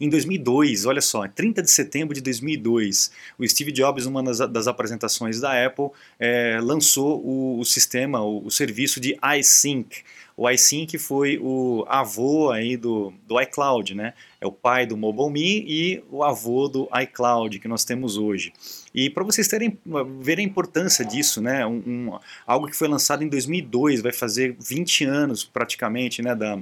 Em 0.00 0.08
2002, 0.08 0.86
olha 0.86 1.00
só, 1.00 1.26
30 1.26 1.62
de 1.62 1.70
setembro 1.70 2.14
de 2.14 2.20
2002, 2.20 3.10
o 3.38 3.46
Steve 3.46 3.72
Jobs, 3.72 4.06
numa 4.06 4.22
das, 4.22 4.38
das 4.38 4.66
apresentações 4.66 5.40
da 5.40 5.64
Apple, 5.64 5.90
é, 6.18 6.58
lançou 6.62 7.24
o, 7.24 7.60
o 7.60 7.64
sistema, 7.64 8.22
o, 8.22 8.46
o, 8.46 8.50
serviço 8.50 9.00
de 9.00 9.16
iSync. 9.38 10.02
O 10.36 10.50
iSync 10.50 10.98
foi 10.98 11.38
o 11.40 11.84
avô 11.88 12.50
aí 12.50 12.76
do, 12.76 13.12
do 13.26 13.40
iCloud, 13.40 13.94
né? 13.94 14.14
É 14.40 14.46
o 14.46 14.50
pai 14.50 14.84
do 14.84 14.96
MobileMe 14.96 15.64
e 15.66 16.02
o 16.10 16.24
avô 16.24 16.68
do 16.68 16.88
iCloud 17.02 17.60
que 17.60 17.68
nós 17.68 17.84
temos 17.84 18.16
hoje. 18.16 18.52
E 18.92 19.08
para 19.08 19.22
vocês 19.22 19.46
terem 19.46 19.78
verem 20.20 20.44
a 20.44 20.48
importância 20.48 21.04
disso, 21.04 21.40
né? 21.40 21.64
Um, 21.64 21.82
um, 21.86 22.18
algo 22.46 22.66
que 22.66 22.76
foi 22.76 22.88
lançado 22.88 23.22
em 23.22 23.28
2002, 23.28 24.00
vai 24.02 24.12
fazer 24.12 24.56
20 24.58 25.04
anos 25.04 25.44
praticamente, 25.44 26.20
né? 26.20 26.34
Da, 26.34 26.58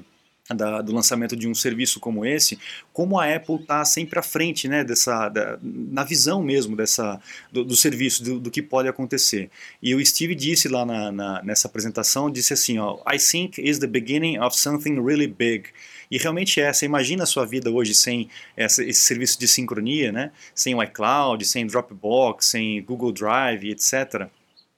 da, 0.51 0.83
do 0.83 0.93
lançamento 0.93 1.37
de 1.37 1.47
um 1.47 1.55
serviço 1.55 2.01
como 2.01 2.27
esse, 2.27 2.59
como 2.93 3.19
a 3.19 3.33
Apple 3.35 3.57
está 3.57 3.85
sempre 3.85 4.19
à 4.19 4.23
frente, 4.23 4.67
né, 4.67 4.83
dessa, 4.83 5.29
da, 5.29 5.59
na 5.63 6.03
visão 6.03 6.43
mesmo 6.43 6.75
dessa, 6.75 7.21
do, 7.51 7.65
do 7.65 7.77
serviço, 7.77 8.25
do, 8.25 8.41
do, 8.41 8.51
que 8.51 8.61
pode 8.61 8.89
acontecer. 8.89 9.51
E 9.81 9.95
o 9.95 10.05
Steve 10.05 10.35
disse 10.35 10.69
lá 10.69 10.85
na, 10.85 11.13
na, 11.13 11.43
nessa 11.43 11.69
apresentação, 11.69 12.31
disse 12.31 12.53
assim, 12.53 12.79
ó, 12.79 12.99
I 13.11 13.19
think 13.19 13.61
is 13.61 13.79
the 13.79 13.87
beginning 13.87 14.39
of 14.39 14.57
something 14.57 15.01
really 15.01 15.29
big. 15.29 15.69
E 16.11 16.19
realmente 16.19 16.61
é, 16.61 16.73
você 16.73 16.87
imagina 16.87 17.23
a 17.23 17.27
sua 17.27 17.47
vida 17.47 17.71
hoje 17.71 17.95
sem 17.95 18.29
essa, 18.57 18.85
esse 18.85 19.01
serviço 19.01 19.39
de 19.39 19.47
sincronia, 19.47 20.11
né, 20.11 20.33
sem 20.55 20.75
o 20.75 20.83
iCloud, 20.83 21.45
sem 21.45 21.67
Dropbox, 21.67 22.47
sem 22.47 22.83
Google 22.83 23.13
Drive, 23.13 23.71
etc., 23.71 24.29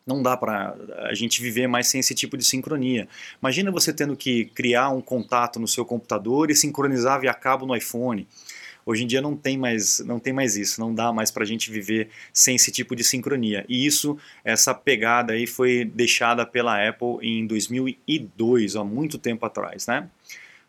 não 0.06 0.22
dá 0.22 0.36
para 0.36 0.76
a 1.08 1.14
gente 1.14 1.40
viver 1.40 1.66
mais 1.66 1.88
sem 1.88 2.00
esse 2.00 2.14
tipo 2.14 2.36
de 2.36 2.44
sincronia. 2.44 3.08
Imagina 3.40 3.70
você 3.70 3.92
tendo 3.92 4.16
que 4.16 4.46
criar 4.46 4.90
um 4.90 5.00
contato 5.00 5.58
no 5.58 5.66
seu 5.66 5.84
computador 5.84 6.50
e 6.50 6.54
sincronizar 6.54 7.20
via 7.20 7.32
cabo 7.32 7.66
no 7.66 7.74
iPhone. 7.74 8.26
Hoje 8.86 9.04
em 9.04 9.06
dia 9.06 9.22
não 9.22 9.34
tem 9.34 9.56
mais, 9.56 10.00
não 10.00 10.18
tem 10.18 10.32
mais 10.32 10.56
isso, 10.56 10.78
não 10.78 10.94
dá 10.94 11.10
mais 11.10 11.30
para 11.30 11.42
a 11.42 11.46
gente 11.46 11.70
viver 11.70 12.10
sem 12.32 12.56
esse 12.56 12.70
tipo 12.70 12.94
de 12.94 13.02
sincronia. 13.02 13.64
E 13.66 13.86
isso, 13.86 14.18
essa 14.44 14.74
pegada 14.74 15.32
aí 15.32 15.46
foi 15.46 15.86
deixada 15.86 16.44
pela 16.44 16.86
Apple 16.86 17.16
em 17.22 17.46
2002, 17.46 18.76
há 18.76 18.84
muito 18.84 19.16
tempo 19.16 19.46
atrás, 19.46 19.86
né? 19.86 20.08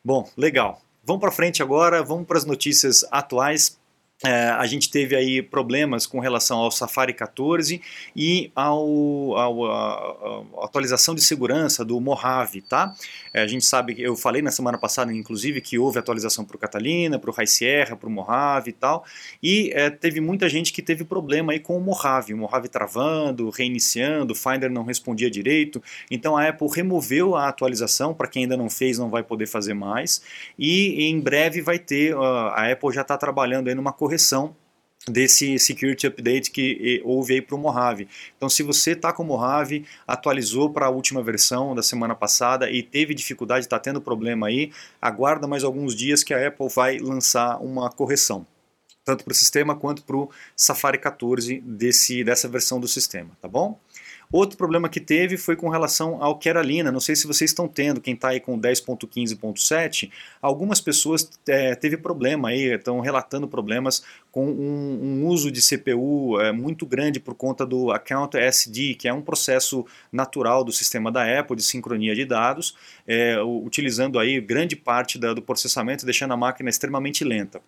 Bom, 0.03 0.29
legal. 0.37 0.81
Vamos 1.03 1.19
para 1.19 1.31
frente 1.31 1.61
agora, 1.61 2.01
vamos 2.01 2.25
para 2.25 2.37
as 2.37 2.45
notícias 2.45 3.05
atuais. 3.11 3.77
É, 4.23 4.47
a 4.47 4.65
gente 4.65 4.89
teve 4.89 5.13
aí 5.13 5.41
problemas 5.41 6.07
com 6.07 6.19
relação 6.19 6.59
ao 6.59 6.71
Safari 6.71 7.13
14 7.13 7.81
e 8.15 8.49
ao, 8.55 9.35
ao 9.35 9.65
a, 9.65 10.41
a 10.61 10.65
atualização 10.65 11.13
de 11.13 11.21
segurança 11.21 11.83
do 11.83 11.99
Mojave, 11.99 12.61
tá? 12.61 12.95
É, 13.33 13.41
a 13.41 13.47
gente 13.47 13.65
sabe 13.65 13.93
eu 13.99 14.15
falei 14.15 14.41
na 14.41 14.51
semana 14.51 14.77
passada, 14.77 15.11
inclusive, 15.13 15.59
que 15.59 15.77
houve 15.77 15.99
atualização 15.99 16.45
para 16.45 16.55
o 16.55 16.59
Catalina, 16.59 17.19
para 17.19 17.29
o 17.29 17.33
High 17.33 17.47
Sierra, 17.47 17.97
para 17.97 18.07
o 18.07 18.11
Mojave 18.11 18.69
e 18.69 18.73
tal, 18.73 19.03
e 19.43 19.69
é, 19.73 19.89
teve 19.89 20.21
muita 20.21 20.47
gente 20.47 20.71
que 20.71 20.81
teve 20.81 21.03
problema 21.03 21.51
aí 21.51 21.59
com 21.59 21.77
o 21.77 21.81
Mojave, 21.81 22.33
o 22.33 22.37
Mojave 22.37 22.69
travando, 22.69 23.49
reiniciando, 23.49 24.31
o 24.31 24.35
Finder 24.35 24.71
não 24.71 24.85
respondia 24.85 25.29
direito, 25.29 25.83
então 26.09 26.37
a 26.37 26.47
Apple 26.47 26.69
removeu 26.73 27.35
a 27.35 27.49
atualização, 27.49 28.13
para 28.13 28.29
quem 28.29 28.43
ainda 28.43 28.55
não 28.55 28.69
fez 28.69 28.97
não 28.97 29.09
vai 29.09 29.23
poder 29.23 29.45
fazer 29.45 29.73
mais, 29.73 30.21
e 30.57 31.03
em 31.09 31.19
breve 31.19 31.61
vai 31.61 31.77
ter, 31.77 32.15
a 32.15 32.71
Apple 32.71 32.93
já 32.93 33.01
está 33.01 33.17
trabalhando 33.17 33.67
aí 33.67 33.75
numa 33.75 33.91
correção 34.05 34.55
desse 35.07 35.57
security 35.57 36.05
update 36.05 36.51
que 36.51 37.01
houve 37.03 37.33
aí 37.33 37.41
para 37.41 37.55
o 37.55 37.59
Mojave. 37.59 38.07
Então, 38.37 38.47
se 38.47 38.61
você 38.61 38.91
está 38.91 39.11
com 39.11 39.23
o 39.23 39.25
Mojave, 39.25 39.85
atualizou 40.07 40.69
para 40.69 40.85
a 40.85 40.89
última 40.89 41.23
versão 41.23 41.73
da 41.73 41.81
semana 41.81 42.13
passada 42.13 42.69
e 42.69 42.83
teve 42.83 43.15
dificuldade, 43.15 43.65
está 43.65 43.79
tendo 43.79 43.99
problema 43.99 44.47
aí, 44.47 44.71
aguarda 45.01 45.47
mais 45.47 45.63
alguns 45.63 45.95
dias 45.95 46.23
que 46.23 46.33
a 46.33 46.47
Apple 46.47 46.67
vai 46.69 46.99
lançar 46.99 47.57
uma 47.61 47.89
correção, 47.89 48.45
tanto 49.03 49.23
para 49.23 49.31
o 49.31 49.35
sistema 49.35 49.75
quanto 49.75 50.03
para 50.03 50.17
o 50.17 50.29
Safari 50.55 50.99
14 50.99 51.61
desse, 51.61 52.23
dessa 52.23 52.47
versão 52.47 52.79
do 52.79 52.87
sistema, 52.87 53.31
tá 53.41 53.47
bom? 53.47 53.79
Outro 54.31 54.57
problema 54.57 54.89
que 54.89 54.99
teve 54.99 55.37
foi 55.37 55.55
com 55.55 55.69
relação 55.69 56.21
ao 56.21 56.37
Keralina. 56.37 56.91
Não 56.91 56.99
sei 56.99 57.15
se 57.15 57.27
vocês 57.27 57.51
estão 57.51 57.67
tendo, 57.67 58.01
quem 58.01 58.13
está 58.13 58.29
aí 58.29 58.39
com 58.39 58.59
10.15.7, 58.59 60.11
algumas 60.41 60.81
pessoas 60.81 61.29
é, 61.47 61.75
teve 61.75 61.97
problema 61.97 62.49
aí, 62.49 62.73
estão 62.73 62.99
relatando 62.99 63.47
problemas 63.47 64.03
com 64.31 64.47
um, 64.47 64.99
um 65.01 65.27
uso 65.27 65.49
de 65.49 65.61
CPU 65.61 66.39
é, 66.41 66.51
muito 66.51 66.85
grande 66.85 67.19
por 67.19 67.35
conta 67.35 67.65
do 67.65 67.91
Account 67.91 68.37
SD, 68.37 68.95
que 68.95 69.07
é 69.07 69.13
um 69.13 69.21
processo 69.21 69.85
natural 70.11 70.63
do 70.63 70.71
sistema 70.71 71.11
da 71.11 71.39
Apple 71.39 71.55
de 71.55 71.63
sincronia 71.63 72.13
de 72.13 72.25
dados, 72.25 72.75
é, 73.07 73.41
utilizando 73.41 74.19
aí 74.19 74.41
grande 74.41 74.75
parte 74.75 75.17
da, 75.17 75.33
do 75.33 75.41
processamento, 75.41 76.05
deixando 76.05 76.33
a 76.33 76.37
máquina 76.37 76.69
extremamente 76.69 77.23
lenta. 77.23 77.61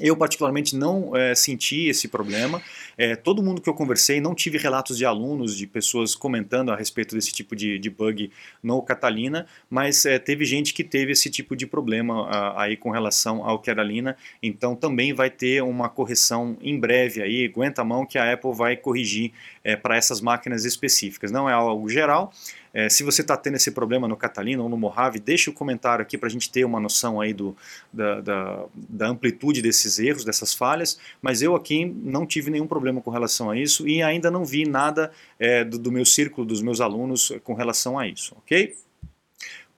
Eu, 0.00 0.16
particularmente, 0.16 0.76
não 0.76 1.16
é, 1.16 1.34
senti 1.34 1.88
esse 1.88 2.06
problema. 2.06 2.62
É, 2.96 3.16
todo 3.16 3.42
mundo 3.42 3.60
que 3.60 3.68
eu 3.68 3.74
conversei, 3.74 4.20
não 4.20 4.32
tive 4.32 4.56
relatos 4.56 4.96
de 4.96 5.04
alunos, 5.04 5.56
de 5.56 5.66
pessoas 5.66 6.14
comentando 6.14 6.70
a 6.70 6.76
respeito 6.76 7.16
desse 7.16 7.32
tipo 7.32 7.56
de, 7.56 7.80
de 7.80 7.90
bug 7.90 8.30
no 8.62 8.80
Catalina, 8.80 9.44
mas 9.68 10.06
é, 10.06 10.16
teve 10.20 10.44
gente 10.44 10.72
que 10.72 10.84
teve 10.84 11.10
esse 11.10 11.28
tipo 11.28 11.56
de 11.56 11.66
problema 11.66 12.28
a, 12.28 12.62
aí 12.62 12.76
com 12.76 12.90
relação 12.90 13.44
ao 13.44 13.58
Catalina. 13.58 14.16
Então, 14.40 14.76
também 14.76 15.12
vai 15.12 15.30
ter 15.30 15.64
uma 15.64 15.88
correção 15.88 16.56
em 16.60 16.78
breve 16.78 17.20
aí. 17.20 17.46
Aguenta 17.46 17.82
a 17.82 17.84
mão 17.84 18.06
que 18.06 18.18
a 18.18 18.32
Apple 18.32 18.54
vai 18.54 18.76
corrigir 18.76 19.32
para 19.82 19.96
essas 19.96 20.20
máquinas 20.20 20.64
específicas. 20.64 21.32
Não 21.32 21.50
é 21.50 21.52
algo 21.52 21.88
geral. 21.88 22.32
É, 22.78 22.88
se 22.88 23.02
você 23.02 23.22
está 23.22 23.36
tendo 23.36 23.56
esse 23.56 23.72
problema 23.72 24.06
no 24.06 24.16
Catalina 24.16 24.62
ou 24.62 24.68
no 24.68 24.76
Mojave, 24.76 25.18
deixe 25.18 25.50
o 25.50 25.52
um 25.52 25.56
comentário 25.56 26.00
aqui 26.00 26.16
para 26.16 26.28
a 26.28 26.30
gente 26.30 26.48
ter 26.48 26.64
uma 26.64 26.78
noção 26.78 27.20
aí 27.20 27.34
do, 27.34 27.56
da, 27.92 28.20
da, 28.20 28.64
da, 28.72 29.08
amplitude 29.08 29.60
desses 29.60 29.98
erros, 29.98 30.24
dessas 30.24 30.54
falhas, 30.54 30.96
mas 31.20 31.42
eu 31.42 31.56
aqui 31.56 31.84
não 31.84 32.24
tive 32.24 32.52
nenhum 32.52 32.68
problema 32.68 33.00
com 33.00 33.10
relação 33.10 33.50
a 33.50 33.58
isso 33.58 33.88
e 33.88 34.00
ainda 34.00 34.30
não 34.30 34.44
vi 34.44 34.64
nada 34.64 35.10
é, 35.40 35.64
do, 35.64 35.76
do 35.76 35.90
meu 35.90 36.04
círculo, 36.04 36.46
dos 36.46 36.62
meus 36.62 36.80
alunos 36.80 37.32
com 37.42 37.52
relação 37.52 37.98
a 37.98 38.06
isso, 38.06 38.36
ok? 38.38 38.76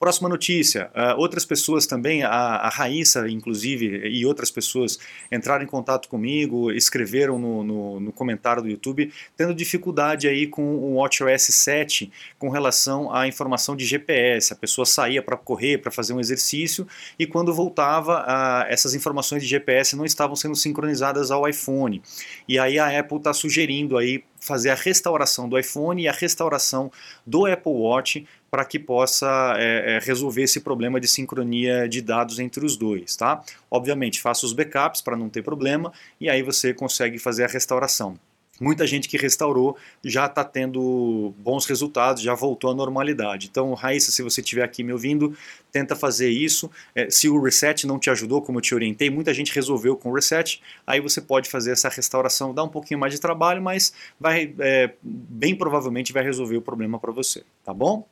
Próxima 0.01 0.27
notícia, 0.27 0.89
uh, 0.95 1.21
outras 1.21 1.45
pessoas 1.45 1.85
também, 1.85 2.23
a, 2.23 2.31
a 2.31 2.69
Raíssa 2.69 3.29
inclusive 3.29 4.09
e 4.09 4.25
outras 4.25 4.49
pessoas 4.49 4.97
entraram 5.31 5.63
em 5.63 5.67
contato 5.67 6.09
comigo, 6.09 6.71
escreveram 6.71 7.37
no, 7.37 7.63
no, 7.63 7.99
no, 7.99 8.11
comentário 8.11 8.63
do 8.63 8.67
YouTube, 8.67 9.13
tendo 9.37 9.53
dificuldade 9.53 10.27
aí 10.27 10.47
com 10.47 10.63
o 10.75 10.95
WatchOS 10.95 11.53
7 11.53 12.11
com 12.39 12.49
relação 12.49 13.13
à 13.13 13.27
informação 13.27 13.75
de 13.75 13.85
GPS. 13.85 14.51
A 14.51 14.55
pessoa 14.55 14.87
saía 14.87 15.21
para 15.21 15.37
correr, 15.37 15.77
para 15.77 15.91
fazer 15.91 16.13
um 16.13 16.19
exercício 16.19 16.87
e 17.19 17.27
quando 17.27 17.53
voltava, 17.53 18.21
uh, 18.21 18.73
essas 18.73 18.95
informações 18.95 19.43
de 19.43 19.49
GPS 19.49 19.95
não 19.95 20.03
estavam 20.03 20.35
sendo 20.35 20.55
sincronizadas 20.55 21.29
ao 21.29 21.47
iPhone. 21.47 22.01
E 22.47 22.57
aí 22.57 22.79
a 22.79 22.99
Apple 22.99 23.17
está 23.19 23.35
sugerindo 23.35 23.95
aí 23.99 24.23
fazer 24.41 24.71
a 24.71 24.75
restauração 24.75 25.47
do 25.47 25.57
iPhone 25.57 26.01
e 26.01 26.07
a 26.07 26.11
restauração 26.11 26.91
do 27.25 27.45
Apple 27.45 27.71
Watch 27.71 28.27
para 28.49 28.65
que 28.65 28.77
possa 28.77 29.53
é, 29.57 29.95
é, 29.95 29.99
resolver 29.99 30.41
esse 30.41 30.59
problema 30.59 30.99
de 30.99 31.07
sincronia 31.07 31.87
de 31.87 32.01
dados 32.01 32.39
entre 32.39 32.65
os 32.65 32.75
dois, 32.75 33.15
tá? 33.15 33.41
Obviamente, 33.69 34.19
faça 34.19 34.45
os 34.45 34.51
backups 34.51 34.99
para 35.01 35.15
não 35.15 35.29
ter 35.29 35.43
problema 35.43 35.93
e 36.19 36.29
aí 36.29 36.41
você 36.41 36.73
consegue 36.73 37.17
fazer 37.17 37.45
a 37.45 37.47
restauração. 37.47 38.19
Muita 38.61 38.85
gente 38.85 39.09
que 39.09 39.17
restaurou 39.17 39.75
já 40.03 40.27
está 40.27 40.43
tendo 40.43 41.33
bons 41.39 41.65
resultados, 41.65 42.21
já 42.21 42.35
voltou 42.35 42.69
à 42.69 42.75
normalidade. 42.75 43.47
Então, 43.49 43.73
Raíssa, 43.73 44.11
se 44.11 44.21
você 44.21 44.39
estiver 44.39 44.63
aqui 44.63 44.83
me 44.83 44.93
ouvindo, 44.93 45.35
tenta 45.71 45.95
fazer 45.95 46.29
isso. 46.29 46.69
É, 46.93 47.09
se 47.09 47.27
o 47.27 47.41
reset 47.41 47.87
não 47.87 47.97
te 47.97 48.11
ajudou, 48.11 48.39
como 48.39 48.59
eu 48.59 48.61
te 48.61 48.75
orientei, 48.75 49.09
muita 49.09 49.33
gente 49.33 49.51
resolveu 49.51 49.97
com 49.97 50.11
o 50.11 50.13
reset, 50.13 50.61
aí 50.85 51.01
você 51.01 51.19
pode 51.19 51.49
fazer 51.49 51.71
essa 51.71 51.89
restauração, 51.89 52.53
dá 52.53 52.63
um 52.63 52.69
pouquinho 52.69 52.99
mais 52.99 53.11
de 53.11 53.19
trabalho, 53.19 53.63
mas 53.63 53.93
vai, 54.19 54.53
é, 54.59 54.93
bem 55.01 55.55
provavelmente 55.55 56.13
vai 56.13 56.23
resolver 56.23 56.57
o 56.57 56.61
problema 56.61 56.99
para 56.99 57.11
você, 57.11 57.43
tá 57.65 57.73
bom? 57.73 58.07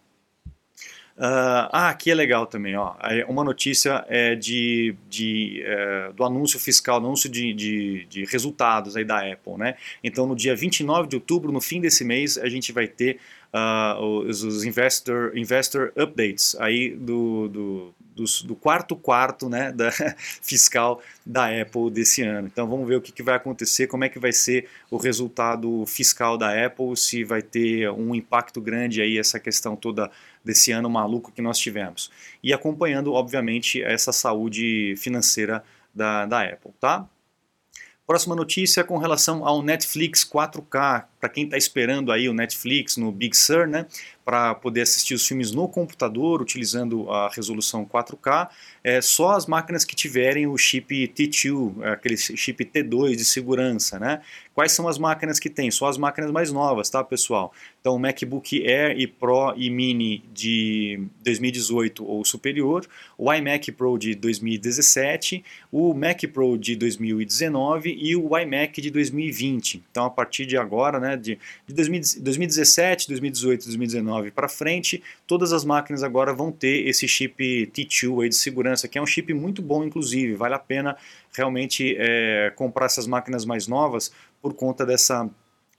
Uh, 1.20 1.68
ah, 1.74 1.90
aqui 1.90 2.10
é 2.10 2.16
legal 2.16 2.48
também, 2.48 2.78
ó. 2.78 2.96
Uma 3.28 3.44
notícia 3.44 4.06
é 4.08 4.36
de, 4.36 4.96
de 5.10 5.62
é, 5.66 6.14
do 6.14 6.24
anúncio 6.24 6.58
fiscal, 6.58 6.96
anúncio 6.96 7.30
de, 7.30 7.54
de, 7.54 8.06
de, 8.06 8.24
resultados 8.24 8.96
aí 8.96 9.04
da 9.04 9.18
Apple, 9.30 9.58
né? 9.58 9.76
Então, 10.02 10.26
no 10.26 10.34
dia 10.34 10.56
29 10.56 11.10
de 11.10 11.18
outubro, 11.18 11.52
no 11.52 11.60
fim 11.60 11.82
desse 11.82 12.06
mês, 12.06 12.38
a 12.38 12.48
gente 12.48 12.72
vai 12.72 12.88
ter 12.88 13.20
uh, 13.54 14.02
os, 14.02 14.44
os, 14.44 14.64
investor, 14.64 15.38
investor 15.38 15.92
updates 15.98 16.56
aí 16.58 16.92
do, 16.92 17.50
do, 17.50 17.94
do, 18.46 18.56
quarto 18.56 18.96
quarto 18.96 19.50
né, 19.50 19.72
da, 19.72 19.92
fiscal 20.42 21.02
da 21.26 21.48
Apple 21.62 21.90
desse 21.92 22.22
ano. 22.22 22.48
Então, 22.48 22.68
vamos 22.68 22.88
ver 22.88 22.96
o 22.96 23.02
que, 23.02 23.12
que 23.12 23.24
vai 23.24 23.36
acontecer, 23.36 23.88
como 23.88 24.04
é 24.04 24.10
que 24.10 24.20
vai 24.20 24.32
ser 24.32 24.68
o 24.90 24.98
resultado 24.98 25.86
fiscal 25.86 26.38
da 26.38 26.66
Apple, 26.66 26.96
se 26.96 27.24
vai 27.24 27.42
ter 27.42 27.90
um 27.92 28.14
impacto 28.14 28.62
grande 28.62 29.02
aí 29.02 29.18
essa 29.18 29.40
questão 29.40 29.76
toda 29.76 30.12
desse 30.44 30.72
ano 30.72 30.90
maluco 30.90 31.32
que 31.32 31.42
nós 31.42 31.58
tivemos. 31.58 32.12
E 32.44 32.54
acompanhando, 32.54 33.14
obviamente, 33.14 33.82
essa 33.82 34.12
saúde 34.12 34.96
financeira 34.98 35.64
da, 35.94 36.26
da 36.26 36.44
Apple, 36.44 36.72
tá? 36.80 37.08
Próxima 38.10 38.36
notícia 38.36 38.84
com 38.84 38.98
relação 38.98 39.46
ao 39.46 39.62
Netflix 39.62 40.26
4K, 40.26 41.06
para 41.20 41.30
quem 41.30 41.44
está 41.44 41.58
esperando 41.58 42.12
aí 42.12 42.30
o 42.30 42.34
Netflix 42.34 42.98
no 42.98 43.12
Big 43.12 43.36
Sur, 43.36 43.68
né, 43.68 43.86
para 44.30 44.54
poder 44.54 44.82
assistir 44.82 45.16
os 45.16 45.28
filmes 45.28 45.52
no 45.52 45.68
computador 45.68 46.40
utilizando 46.40 47.10
a 47.10 47.30
resolução 47.30 47.84
4K, 47.84 48.48
é 48.84 49.02
só 49.02 49.32
as 49.32 49.48
máquinas 49.48 49.84
que 49.84 49.96
tiverem 49.96 50.46
o 50.46 50.56
chip 50.56 51.08
T2, 51.08 51.84
aquele 51.84 52.16
chip 52.16 52.64
T2 52.64 53.16
de 53.16 53.26
segurança, 53.26 53.98
né? 53.98 54.22
Quais 54.54 54.72
são 54.72 54.88
as 54.88 54.98
máquinas 54.98 55.40
que 55.40 55.50
tem? 55.50 55.72
Só 55.72 55.88
as 55.88 55.98
máquinas 55.98 56.30
mais 56.32 56.52
novas, 56.52 56.90
tá, 56.90 57.04
pessoal? 57.04 57.52
Então, 57.80 57.98
MacBook 57.98 58.62
Air 58.68 59.00
e 59.00 59.08
Pro 59.08 59.54
e 59.56 59.70
Mini 59.70 60.24
de 60.34 61.02
2018 61.24 62.06
ou 62.06 62.24
superior, 62.24 62.86
o 63.18 63.34
iMac 63.34 63.72
Pro 63.72 63.98
de 63.98 64.14
2017, 64.14 65.44
o 65.72 65.94
Mac 65.94 66.22
Pro 66.32 66.58
de 66.58 66.76
2019 66.76 67.98
e 68.00 68.16
o 68.16 68.38
iMac 68.38 68.82
de 68.82 68.92
2020. 68.92 69.84
Então, 69.90 70.06
a 70.06 70.10
partir 70.10 70.46
de 70.46 70.58
agora, 70.58 71.00
né, 71.00 71.09
de, 71.16 71.40
de 71.68 71.74
2017, 71.74 73.08
2018, 73.08 73.66
2019 73.66 74.32
para 74.32 74.48
frente, 74.48 75.04
todas 75.28 75.54
as 75.54 75.64
máquinas 75.64 76.04
agora 76.04 76.34
vão 76.34 76.52
ter 76.52 76.88
esse 76.88 77.08
chip 77.08 77.72
T2 77.74 78.24
aí 78.24 78.30
de 78.30 78.36
segurança, 78.36 78.88
que 78.88 78.98
é 78.98 79.02
um 79.02 79.06
chip 79.06 79.34
muito 79.34 79.62
bom, 79.62 79.84
inclusive, 79.84 80.34
vale 80.36 80.56
a 80.56 80.60
pena 80.60 80.98
realmente 81.34 81.96
é, 81.98 82.52
comprar 82.56 82.86
essas 82.86 83.08
máquinas 83.08 83.46
mais 83.46 83.68
novas 83.68 84.12
por 84.42 84.54
conta 84.54 84.86
dessa 84.86 85.30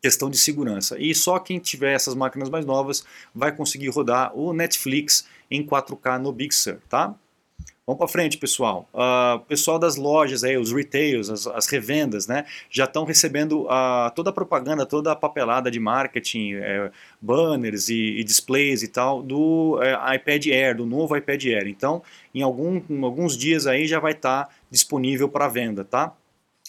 questão 0.00 0.30
de 0.30 0.38
segurança. 0.38 0.96
E 0.98 1.14
só 1.14 1.38
quem 1.38 1.58
tiver 1.58 1.92
essas 1.92 2.14
máquinas 2.14 2.48
mais 2.48 2.64
novas 2.64 3.04
vai 3.34 3.54
conseguir 3.54 3.88
rodar 3.88 4.36
o 4.36 4.52
Netflix 4.52 5.26
em 5.50 5.64
4K 5.64 6.18
no 6.18 6.32
Big 6.32 6.54
Sur, 6.54 6.78
tá? 6.88 7.14
Vamos 7.90 7.98
para 7.98 8.06
frente, 8.06 8.38
pessoal. 8.38 8.88
Uh, 8.94 9.40
pessoal 9.46 9.76
das 9.76 9.96
lojas, 9.96 10.44
aí, 10.44 10.56
os 10.56 10.70
retails, 10.70 11.28
as, 11.28 11.44
as 11.48 11.66
revendas, 11.66 12.28
né, 12.28 12.46
já 12.70 12.84
estão 12.84 13.04
recebendo 13.04 13.62
uh, 13.62 14.12
toda 14.14 14.30
a 14.30 14.32
propaganda, 14.32 14.86
toda 14.86 15.10
a 15.10 15.16
papelada 15.16 15.68
de 15.72 15.80
marketing, 15.80 16.54
uh, 16.54 16.92
banners 17.20 17.88
e, 17.88 18.20
e, 18.20 18.22
displays 18.22 18.84
e 18.84 18.88
tal 18.88 19.24
do 19.24 19.80
eh, 19.82 20.14
iPad 20.14 20.46
Air, 20.46 20.76
do 20.76 20.86
novo 20.86 21.16
iPad 21.16 21.44
Air. 21.46 21.66
Então, 21.66 22.00
em, 22.32 22.42
algum, 22.42 22.80
em 22.88 23.02
alguns 23.02 23.36
dias 23.36 23.66
aí 23.66 23.88
já 23.88 23.98
vai 23.98 24.12
estar 24.12 24.44
tá 24.44 24.52
disponível 24.70 25.28
para 25.28 25.48
venda, 25.48 25.84
tá? 25.84 26.14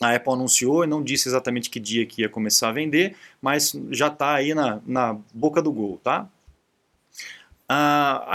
A 0.01 0.15
Apple 0.15 0.33
anunciou 0.33 0.83
e 0.83 0.87
não 0.87 1.03
disse 1.03 1.29
exatamente 1.29 1.69
que 1.69 1.79
dia 1.79 2.03
que 2.03 2.23
ia 2.23 2.29
começar 2.29 2.69
a 2.69 2.71
vender, 2.71 3.15
mas 3.39 3.79
já 3.91 4.07
está 4.07 4.33
aí 4.33 4.55
na, 4.55 4.81
na 4.87 5.15
boca 5.31 5.61
do 5.61 5.71
gol, 5.71 5.99
tá? 6.03 6.27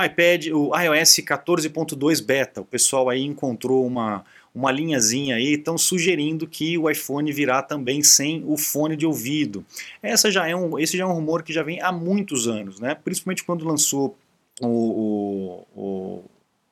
IPad, 0.06 0.52
o 0.52 0.76
iOS 0.76 1.16
14.2 1.16 2.24
beta, 2.24 2.60
o 2.60 2.64
pessoal 2.64 3.08
aí 3.08 3.22
encontrou 3.22 3.86
uma, 3.86 4.24
uma 4.54 4.70
linhazinha 4.70 5.36
aí, 5.36 5.54
estão 5.54 5.76
sugerindo 5.76 6.46
que 6.46 6.78
o 6.78 6.88
iPhone 6.88 7.30
virá 7.32 7.62
também 7.62 8.02
sem 8.02 8.42
o 8.46 8.56
fone 8.56 8.96
de 8.96 9.04
ouvido. 9.04 9.64
Essa 10.02 10.30
já 10.30 10.48
é 10.48 10.54
um, 10.54 10.78
esse 10.78 10.96
já 10.96 11.04
é 11.04 11.06
um 11.06 11.12
rumor 11.12 11.42
que 11.42 11.52
já 11.52 11.62
vem 11.62 11.80
há 11.80 11.92
muitos 11.92 12.48
anos, 12.48 12.80
né? 12.80 12.94
principalmente 12.94 13.44
quando 13.44 13.66
lançou 13.66 14.16
o, 14.60 14.66
o, 14.66 15.66
o 15.74 16.24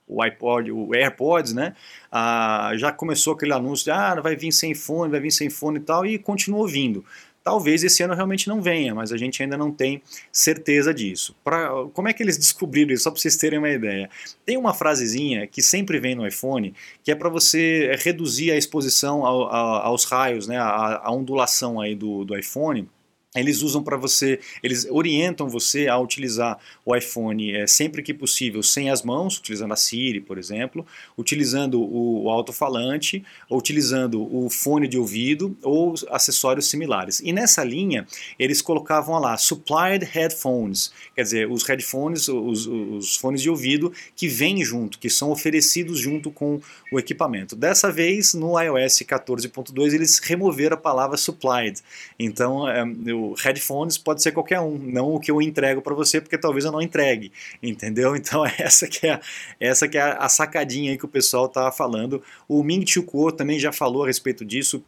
o 0.06 0.22
iPod, 0.22 0.70
o 0.70 0.94
AirPods, 0.94 1.54
né? 1.54 1.74
Ah, 2.12 2.72
já 2.76 2.92
começou 2.92 3.32
aquele 3.32 3.52
anúncio 3.52 3.84
de 3.84 3.90
ah, 3.90 4.14
vai 4.20 4.36
vir 4.36 4.52
sem 4.52 4.74
fone, 4.74 5.10
vai 5.10 5.20
vir 5.20 5.30
sem 5.30 5.48
fone 5.48 5.78
e 5.78 5.80
tal, 5.80 6.04
e 6.04 6.18
continuou 6.18 6.68
vindo. 6.68 7.04
Talvez 7.44 7.84
esse 7.84 8.02
ano 8.02 8.14
realmente 8.14 8.48
não 8.48 8.62
venha, 8.62 8.94
mas 8.94 9.12
a 9.12 9.18
gente 9.18 9.42
ainda 9.42 9.54
não 9.54 9.70
tem 9.70 10.00
certeza 10.32 10.94
disso. 10.94 11.36
Pra, 11.44 11.68
como 11.92 12.08
é 12.08 12.12
que 12.14 12.22
eles 12.22 12.38
descobriram 12.38 12.94
isso? 12.94 13.02
Só 13.02 13.10
para 13.10 13.20
vocês 13.20 13.36
terem 13.36 13.58
uma 13.58 13.68
ideia. 13.68 14.08
Tem 14.46 14.56
uma 14.56 14.72
frasezinha 14.72 15.46
que 15.46 15.60
sempre 15.60 16.00
vem 16.00 16.14
no 16.14 16.26
iPhone, 16.26 16.74
que 17.02 17.12
é 17.12 17.14
para 17.14 17.28
você 17.28 17.94
reduzir 18.02 18.50
a 18.50 18.56
exposição 18.56 19.26
ao, 19.26 19.42
ao, 19.42 19.86
aos 19.88 20.04
raios, 20.04 20.46
né, 20.46 20.56
a, 20.56 21.02
a 21.04 21.12
ondulação 21.12 21.78
aí 21.78 21.94
do, 21.94 22.24
do 22.24 22.34
iPhone, 22.34 22.88
eles 23.34 23.62
usam 23.62 23.82
para 23.82 23.96
você, 23.96 24.38
eles 24.62 24.86
orientam 24.88 25.48
você 25.48 25.88
a 25.88 25.98
utilizar 25.98 26.58
o 26.84 26.94
iPhone 26.94 27.52
é, 27.52 27.66
sempre 27.66 28.02
que 28.02 28.14
possível 28.14 28.62
sem 28.62 28.90
as 28.90 29.02
mãos, 29.02 29.38
utilizando 29.38 29.72
a 29.72 29.76
Siri, 29.76 30.20
por 30.20 30.38
exemplo, 30.38 30.86
utilizando 31.18 31.80
o, 31.82 32.24
o 32.24 32.30
alto-falante, 32.30 33.24
utilizando 33.50 34.22
o 34.22 34.48
fone 34.48 34.86
de 34.86 34.96
ouvido 34.96 35.56
ou 35.62 35.94
acessórios 36.10 36.70
similares. 36.70 37.20
E 37.20 37.32
nessa 37.32 37.64
linha, 37.64 38.06
eles 38.38 38.62
colocavam 38.62 39.18
lá 39.18 39.36
supplied 39.36 40.04
headphones, 40.04 40.92
quer 41.14 41.22
dizer, 41.22 41.50
os 41.50 41.64
headphones, 41.64 42.28
os, 42.28 42.66
os 42.66 43.16
fones 43.16 43.42
de 43.42 43.50
ouvido 43.50 43.92
que 44.14 44.28
vêm 44.28 44.64
junto, 44.64 44.98
que 44.98 45.10
são 45.10 45.30
oferecidos 45.30 45.98
junto 45.98 46.30
com 46.30 46.60
o 46.92 46.98
equipamento. 47.00 47.56
Dessa 47.56 47.90
vez, 47.90 48.32
no 48.34 48.60
iOS 48.60 49.00
14.2, 49.00 49.92
eles 49.92 50.18
removeram 50.20 50.74
a 50.74 50.80
palavra 50.80 51.16
supplied. 51.16 51.80
Então, 52.16 52.68
é, 52.68 52.84
eu 53.04 53.23
headphones 53.32 53.96
pode 53.96 54.22
ser 54.22 54.32
qualquer 54.32 54.60
um, 54.60 54.76
não 54.76 55.14
o 55.14 55.20
que 55.20 55.30
eu 55.30 55.40
entrego 55.40 55.80
para 55.80 55.94
você, 55.94 56.20
porque 56.20 56.36
talvez 56.36 56.64
eu 56.64 56.72
não 56.72 56.82
entregue, 56.82 57.32
entendeu? 57.62 58.14
Então 58.24 58.44
essa 58.58 58.88
que 58.88 59.06
é, 59.06 59.20
essa 59.60 59.86
que 59.86 59.98
é 59.98 60.16
a 60.18 60.28
sacadinha 60.28 60.90
aí 60.90 60.98
que 60.98 61.04
o 61.04 61.08
pessoal 61.08 61.48
tá 61.48 61.70
falando. 61.70 62.22
O 62.48 62.62
Ming 62.62 62.86
Chiu 62.86 63.02
Kuo 63.02 63.30
também 63.30 63.58
já 63.58 63.70
falou 63.70 64.04
a 64.04 64.06
respeito 64.06 64.44
disso, 64.44 64.82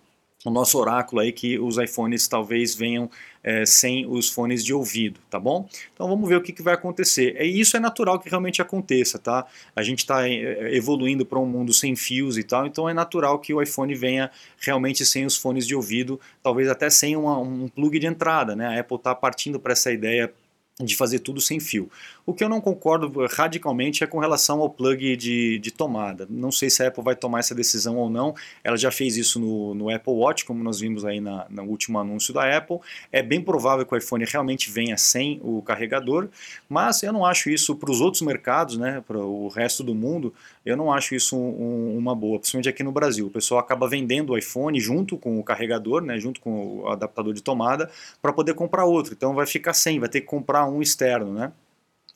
o 0.44 0.50
nosso 0.50 0.78
oráculo 0.78 1.20
aí 1.20 1.32
que 1.32 1.58
os 1.58 1.76
iPhones 1.78 2.28
talvez 2.28 2.74
venham 2.74 3.10
é, 3.42 3.64
sem 3.64 4.06
os 4.06 4.28
fones 4.28 4.64
de 4.64 4.74
ouvido, 4.74 5.20
tá 5.30 5.38
bom? 5.38 5.68
Então 5.94 6.08
vamos 6.08 6.28
ver 6.28 6.36
o 6.36 6.42
que, 6.42 6.52
que 6.52 6.62
vai 6.62 6.74
acontecer. 6.74 7.40
E 7.40 7.60
isso 7.60 7.76
é 7.76 7.80
natural 7.80 8.18
que 8.18 8.28
realmente 8.28 8.60
aconteça, 8.60 9.18
tá? 9.18 9.46
A 9.74 9.82
gente 9.82 10.00
está 10.00 10.28
é, 10.28 10.74
evoluindo 10.74 11.24
para 11.24 11.38
um 11.38 11.46
mundo 11.46 11.72
sem 11.72 11.96
fios 11.96 12.36
e 12.36 12.44
tal, 12.44 12.66
então 12.66 12.88
é 12.88 12.94
natural 12.94 13.38
que 13.38 13.54
o 13.54 13.62
iPhone 13.62 13.94
venha 13.94 14.30
realmente 14.60 15.04
sem 15.06 15.24
os 15.24 15.36
fones 15.36 15.66
de 15.66 15.74
ouvido, 15.74 16.20
talvez 16.42 16.68
até 16.68 16.90
sem 16.90 17.16
uma, 17.16 17.38
um 17.38 17.68
plug 17.68 17.98
de 17.98 18.06
entrada, 18.06 18.54
né? 18.54 18.66
A 18.66 18.80
Apple 18.80 18.96
está 18.96 19.14
partindo 19.14 19.58
para 19.58 19.72
essa 19.72 19.92
ideia 19.92 20.32
de 20.78 20.94
fazer 20.94 21.20
tudo 21.20 21.40
sem 21.40 21.58
fio. 21.58 21.90
O 22.28 22.34
que 22.34 22.42
eu 22.42 22.48
não 22.48 22.60
concordo 22.60 23.24
radicalmente 23.30 24.02
é 24.02 24.06
com 24.06 24.18
relação 24.18 24.60
ao 24.60 24.68
plug 24.68 25.14
de, 25.14 25.60
de 25.60 25.70
tomada. 25.70 26.26
Não 26.28 26.50
sei 26.50 26.68
se 26.68 26.82
a 26.82 26.88
Apple 26.88 27.04
vai 27.04 27.14
tomar 27.14 27.38
essa 27.38 27.54
decisão 27.54 27.96
ou 27.98 28.10
não. 28.10 28.34
Ela 28.64 28.76
já 28.76 28.90
fez 28.90 29.16
isso 29.16 29.38
no, 29.38 29.74
no 29.76 29.88
Apple 29.88 30.12
Watch, 30.12 30.44
como 30.44 30.60
nós 30.60 30.80
vimos 30.80 31.04
aí 31.04 31.20
na, 31.20 31.46
no 31.48 31.62
último 31.62 32.00
anúncio 32.00 32.34
da 32.34 32.56
Apple. 32.56 32.80
É 33.12 33.22
bem 33.22 33.40
provável 33.40 33.86
que 33.86 33.94
o 33.94 33.96
iPhone 33.96 34.24
realmente 34.24 34.72
venha 34.72 34.96
sem 34.96 35.40
o 35.40 35.62
carregador, 35.62 36.28
mas 36.68 37.00
eu 37.04 37.12
não 37.12 37.24
acho 37.24 37.48
isso 37.48 37.76
para 37.76 37.92
os 37.92 38.00
outros 38.00 38.22
mercados, 38.22 38.76
né, 38.76 39.04
para 39.06 39.18
o 39.18 39.46
resto 39.46 39.84
do 39.84 39.94
mundo, 39.94 40.34
eu 40.64 40.76
não 40.76 40.92
acho 40.92 41.14
isso 41.14 41.36
um, 41.36 41.96
uma 41.96 42.12
boa, 42.12 42.40
principalmente 42.40 42.68
aqui 42.68 42.82
no 42.82 42.90
Brasil. 42.90 43.26
O 43.28 43.30
pessoal 43.30 43.60
acaba 43.60 43.88
vendendo 43.88 44.32
o 44.32 44.38
iPhone 44.38 44.80
junto 44.80 45.16
com 45.16 45.38
o 45.38 45.44
carregador, 45.44 46.02
né, 46.02 46.18
junto 46.18 46.40
com 46.40 46.80
o 46.80 46.88
adaptador 46.88 47.32
de 47.32 47.40
tomada, 47.40 47.88
para 48.20 48.32
poder 48.32 48.54
comprar 48.54 48.84
outro. 48.84 49.14
Então 49.14 49.32
vai 49.32 49.46
ficar 49.46 49.74
sem, 49.74 50.00
vai 50.00 50.08
ter 50.08 50.22
que 50.22 50.26
comprar 50.26 50.66
um 50.66 50.82
externo, 50.82 51.32
né? 51.32 51.52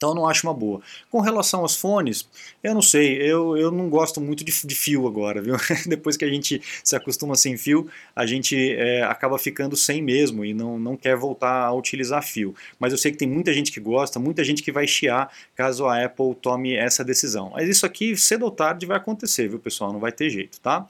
Então 0.00 0.14
não 0.14 0.26
acho 0.26 0.46
uma 0.46 0.54
boa. 0.54 0.80
Com 1.10 1.20
relação 1.20 1.60
aos 1.60 1.76
fones, 1.76 2.26
eu 2.62 2.72
não 2.72 2.80
sei, 2.80 3.20
eu, 3.20 3.54
eu 3.58 3.70
não 3.70 3.90
gosto 3.90 4.18
muito 4.18 4.42
de, 4.42 4.50
de 4.66 4.74
fio 4.74 5.06
agora, 5.06 5.42
viu? 5.42 5.56
Depois 5.86 6.16
que 6.16 6.24
a 6.24 6.28
gente 6.28 6.62
se 6.82 6.96
acostuma 6.96 7.36
sem 7.36 7.54
fio, 7.58 7.86
a 8.16 8.24
gente 8.24 8.56
é, 8.56 9.02
acaba 9.02 9.38
ficando 9.38 9.76
sem 9.76 10.00
mesmo 10.00 10.42
e 10.42 10.54
não, 10.54 10.78
não 10.78 10.96
quer 10.96 11.16
voltar 11.16 11.66
a 11.66 11.74
utilizar 11.74 12.22
fio. 12.22 12.54
Mas 12.78 12.92
eu 12.92 12.98
sei 12.98 13.12
que 13.12 13.18
tem 13.18 13.28
muita 13.28 13.52
gente 13.52 13.70
que 13.70 13.78
gosta, 13.78 14.18
muita 14.18 14.42
gente 14.42 14.62
que 14.62 14.72
vai 14.72 14.86
chiar 14.86 15.30
caso 15.54 15.84
a 15.84 16.02
Apple 16.02 16.34
tome 16.36 16.74
essa 16.74 17.04
decisão. 17.04 17.50
Mas 17.54 17.68
isso 17.68 17.84
aqui, 17.84 18.16
cedo 18.16 18.46
ou 18.46 18.50
tarde, 18.50 18.86
vai 18.86 18.96
acontecer, 18.96 19.50
viu 19.50 19.58
pessoal? 19.58 19.92
Não 19.92 20.00
vai 20.00 20.12
ter 20.12 20.30
jeito, 20.30 20.58
tá? 20.62 20.88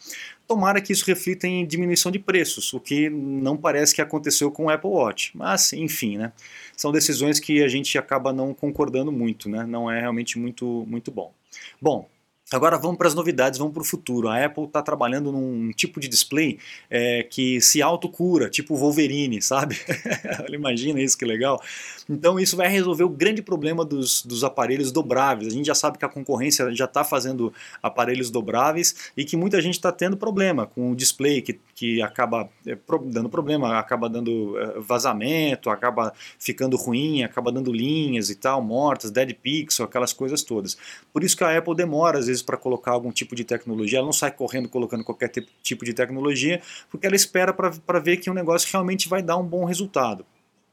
Tomara 0.50 0.80
que 0.80 0.92
isso 0.92 1.04
reflita 1.06 1.46
em 1.46 1.64
diminuição 1.64 2.10
de 2.10 2.18
preços, 2.18 2.72
o 2.74 2.80
que 2.80 3.08
não 3.08 3.56
parece 3.56 3.94
que 3.94 4.02
aconteceu 4.02 4.50
com 4.50 4.64
o 4.64 4.68
Apple 4.68 4.90
Watch. 4.90 5.30
Mas, 5.32 5.72
enfim, 5.72 6.18
né? 6.18 6.32
São 6.76 6.90
decisões 6.90 7.38
que 7.38 7.62
a 7.62 7.68
gente 7.68 7.96
acaba 7.96 8.32
não 8.32 8.52
concordando 8.52 9.12
muito, 9.12 9.48
né? 9.48 9.64
Não 9.64 9.88
é 9.88 10.00
realmente 10.00 10.40
muito, 10.40 10.84
muito 10.88 11.12
bom. 11.12 11.32
Bom, 11.80 12.08
Agora 12.52 12.76
vamos 12.76 12.96
para 12.98 13.06
as 13.06 13.14
novidades, 13.14 13.60
vamos 13.60 13.72
para 13.72 13.82
o 13.82 13.84
futuro. 13.84 14.26
A 14.26 14.44
Apple 14.44 14.64
está 14.64 14.82
trabalhando 14.82 15.30
num 15.30 15.70
tipo 15.70 16.00
de 16.00 16.08
display 16.08 16.58
é, 16.90 17.22
que 17.22 17.60
se 17.60 17.80
autocura, 17.80 18.50
tipo 18.50 18.74
Wolverine, 18.74 19.40
sabe? 19.40 19.78
Imagina 20.52 21.00
isso 21.00 21.16
que 21.16 21.24
legal. 21.24 21.62
Então 22.08 22.40
isso 22.40 22.56
vai 22.56 22.66
resolver 22.68 23.04
o 23.04 23.08
grande 23.08 23.40
problema 23.40 23.84
dos, 23.84 24.24
dos 24.24 24.42
aparelhos 24.42 24.90
dobráveis. 24.90 25.52
A 25.52 25.56
gente 25.56 25.66
já 25.66 25.76
sabe 25.76 25.96
que 25.96 26.04
a 26.04 26.08
concorrência 26.08 26.74
já 26.74 26.86
está 26.86 27.04
fazendo 27.04 27.52
aparelhos 27.80 28.30
dobráveis 28.30 29.12
e 29.16 29.24
que 29.24 29.36
muita 29.36 29.60
gente 29.60 29.74
está 29.74 29.92
tendo 29.92 30.16
problema 30.16 30.66
com 30.66 30.90
o 30.90 30.96
display 30.96 31.40
que, 31.40 31.60
que 31.72 32.02
acaba 32.02 32.50
é, 32.66 32.76
dando 33.04 33.28
problema, 33.28 33.78
acaba 33.78 34.08
dando 34.08 34.58
é, 34.58 34.80
vazamento, 34.80 35.70
acaba 35.70 36.12
ficando 36.36 36.76
ruim, 36.76 37.22
acaba 37.22 37.52
dando 37.52 37.72
linhas 37.72 38.28
e 38.28 38.34
tal, 38.34 38.60
mortas, 38.60 39.12
dead 39.12 39.34
pixel, 39.34 39.84
aquelas 39.84 40.12
coisas 40.12 40.42
todas. 40.42 40.76
Por 41.12 41.22
isso 41.22 41.36
que 41.36 41.44
a 41.44 41.56
Apple 41.56 41.76
demora 41.76 42.18
às 42.18 42.26
vezes 42.26 42.39
vezes 42.40 42.42
para 42.42 42.56
colocar 42.56 42.92
algum 42.92 43.12
tipo 43.12 43.34
de 43.34 43.44
tecnologia, 43.44 43.98
ela 43.98 44.06
não 44.06 44.12
sai 44.12 44.30
correndo 44.30 44.68
colocando 44.68 45.04
qualquer 45.04 45.28
tipo 45.62 45.84
de 45.84 45.92
tecnologia, 45.92 46.60
porque 46.90 47.06
ela 47.06 47.16
espera 47.16 47.52
para 47.52 48.00
ver 48.00 48.16
que 48.16 48.30
o 48.30 48.34
negócio 48.34 48.68
realmente 48.72 49.08
vai 49.08 49.22
dar 49.22 49.36
um 49.36 49.44
bom 49.44 49.64
resultado. 49.64 50.24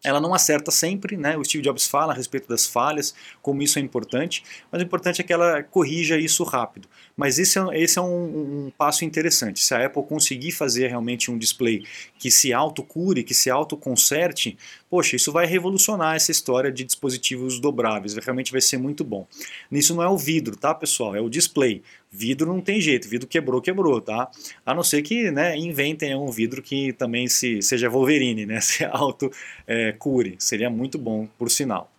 Ela 0.03 0.21
não 0.21 0.33
acerta 0.33 0.71
sempre, 0.71 1.17
né? 1.17 1.36
O 1.38 1.43
Steve 1.43 1.63
Jobs 1.63 1.88
fala 1.88 2.13
a 2.13 2.15
respeito 2.15 2.47
das 2.47 2.65
falhas, 2.65 3.15
como 3.41 3.62
isso 3.62 3.79
é 3.79 3.81
importante, 3.81 4.43
mas 4.71 4.81
o 4.81 4.86
importante 4.86 5.21
é 5.21 5.23
que 5.23 5.33
ela 5.33 5.63
corrija 5.63 6.17
isso 6.17 6.43
rápido. 6.43 6.88
Mas 7.15 7.39
esse 7.39 7.57
é, 7.57 7.63
esse 7.73 7.97
é 7.97 8.01
um, 8.01 8.67
um 8.67 8.71
passo 8.77 9.03
interessante. 9.03 9.63
Se 9.63 9.73
a 9.73 9.86
Apple 9.86 10.03
conseguir 10.03 10.51
fazer 10.51 10.88
realmente 10.88 11.31
um 11.31 11.38
display 11.38 11.83
que 12.19 12.29
se 12.29 12.53
autocure, 12.53 13.23
que 13.23 13.33
se 13.33 13.49
autoconserte, 13.49 14.55
poxa, 14.89 15.15
isso 15.15 15.31
vai 15.31 15.45
revolucionar 15.45 16.15
essa 16.15 16.31
história 16.31 16.71
de 16.71 16.83
dispositivos 16.83 17.60
dobráveis. 17.60 18.13
Realmente 18.15 18.51
vai 18.51 18.62
ser 18.62 18.77
muito 18.77 19.03
bom. 19.03 19.27
Nisso 19.69 19.95
não 19.95 20.03
é 20.03 20.07
o 20.07 20.17
vidro, 20.17 20.55
tá, 20.55 20.75
pessoal? 20.75 21.15
É 21.15 21.21
o 21.21 21.29
display. 21.29 21.81
Vidro 22.17 22.51
não 22.51 22.60
tem 22.60 22.82
jeito, 22.82 23.08
vidro 23.08 23.27
quebrou, 23.27 23.62
quebrou, 23.62 24.01
tá? 24.01 24.27
A 24.65 24.73
não 24.73 24.82
ser 24.82 25.03
que 25.03 25.30
né, 25.30 25.56
inventem 25.56 26.15
um 26.15 26.32
vidro 26.32 26.63
que 26.63 26.91
também 26.93 27.27
se, 27.27 27.62
seja 27.62 27.89
Wolverine, 27.89 28.43
né? 28.45 28.60
Se 28.67 28.84
auto 28.86 29.32
é. 29.67 29.91
Seria 30.39 30.69
muito 30.69 30.97
bom, 30.97 31.27
por 31.38 31.51
sinal. 31.51 31.91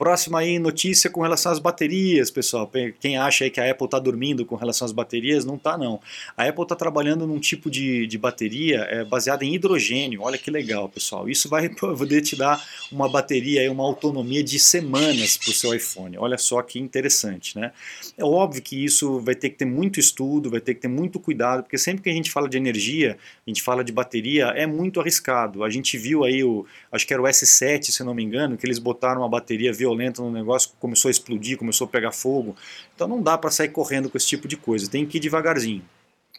Próxima 0.00 0.38
aí 0.38 0.58
notícia 0.58 1.10
com 1.10 1.20
relação 1.20 1.52
às 1.52 1.58
baterias, 1.58 2.30
pessoal. 2.30 2.72
Quem 2.98 3.18
acha 3.18 3.44
aí 3.44 3.50
que 3.50 3.60
a 3.60 3.70
Apple 3.70 3.84
está 3.84 3.98
dormindo 3.98 4.46
com 4.46 4.54
relação 4.54 4.86
às 4.86 4.92
baterias, 4.92 5.44
não 5.44 5.56
está 5.56 5.76
não. 5.76 6.00
A 6.34 6.48
Apple 6.48 6.62
está 6.62 6.74
trabalhando 6.74 7.26
num 7.26 7.38
tipo 7.38 7.70
de, 7.70 8.06
de 8.06 8.16
bateria 8.16 8.78
é, 8.88 9.04
baseada 9.04 9.44
em 9.44 9.54
hidrogênio. 9.54 10.22
Olha 10.22 10.38
que 10.38 10.50
legal, 10.50 10.88
pessoal. 10.88 11.28
Isso 11.28 11.50
vai 11.50 11.68
poder 11.76 12.22
te 12.22 12.34
dar 12.34 12.66
uma 12.90 13.10
bateria, 13.10 13.60
aí, 13.60 13.68
uma 13.68 13.84
autonomia 13.84 14.42
de 14.42 14.58
semanas 14.58 15.36
para 15.36 15.50
o 15.50 15.52
seu 15.52 15.74
iPhone. 15.74 16.16
Olha 16.16 16.38
só 16.38 16.62
que 16.62 16.78
interessante, 16.78 17.58
né? 17.58 17.70
É 18.16 18.24
óbvio 18.24 18.62
que 18.62 18.82
isso 18.82 19.20
vai 19.20 19.34
ter 19.34 19.50
que 19.50 19.56
ter 19.56 19.66
muito 19.66 20.00
estudo, 20.00 20.48
vai 20.48 20.62
ter 20.62 20.76
que 20.76 20.80
ter 20.80 20.88
muito 20.88 21.20
cuidado, 21.20 21.62
porque 21.64 21.76
sempre 21.76 22.04
que 22.04 22.08
a 22.08 22.14
gente 22.14 22.30
fala 22.30 22.48
de 22.48 22.56
energia, 22.56 23.18
a 23.46 23.50
gente 23.50 23.60
fala 23.60 23.84
de 23.84 23.92
bateria, 23.92 24.46
é 24.56 24.66
muito 24.66 24.98
arriscado. 24.98 25.62
A 25.62 25.68
gente 25.68 25.98
viu 25.98 26.24
aí 26.24 26.42
o, 26.42 26.64
acho 26.90 27.06
que 27.06 27.12
era 27.12 27.22
o 27.22 27.26
S7, 27.26 27.90
se 27.90 28.02
não 28.02 28.14
me 28.14 28.22
engano, 28.22 28.56
que 28.56 28.64
eles 28.64 28.78
botaram 28.78 29.20
uma 29.20 29.28
bateria 29.28 29.70
violenta 29.90 30.22
no 30.22 30.30
negócio, 30.30 30.70
começou 30.78 31.08
a 31.08 31.10
explodir, 31.10 31.58
começou 31.58 31.86
a 31.86 31.88
pegar 31.88 32.12
fogo. 32.12 32.56
Então 32.94 33.08
não 33.08 33.20
dá 33.20 33.36
para 33.36 33.50
sair 33.50 33.68
correndo 33.68 34.08
com 34.08 34.16
esse 34.16 34.26
tipo 34.26 34.46
de 34.46 34.56
coisa, 34.56 34.90
tem 34.90 35.04
que 35.04 35.18
ir 35.18 35.20
devagarzinho. 35.20 35.82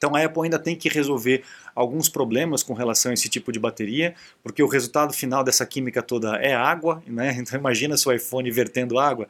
Então 0.01 0.15
a 0.15 0.25
Apple 0.25 0.41
ainda 0.45 0.57
tem 0.57 0.75
que 0.75 0.89
resolver 0.89 1.43
alguns 1.75 2.09
problemas 2.09 2.63
com 2.63 2.73
relação 2.73 3.11
a 3.11 3.13
esse 3.13 3.29
tipo 3.29 3.51
de 3.51 3.59
bateria, 3.59 4.15
porque 4.41 4.63
o 4.63 4.67
resultado 4.67 5.13
final 5.13 5.43
dessa 5.43 5.63
química 5.63 6.01
toda 6.01 6.37
é 6.37 6.55
água, 6.55 7.03
né? 7.05 7.37
Então 7.41 7.59
imagina 7.59 7.95
seu 7.95 8.11
iPhone 8.11 8.49
vertendo 8.49 8.97
água. 8.97 9.27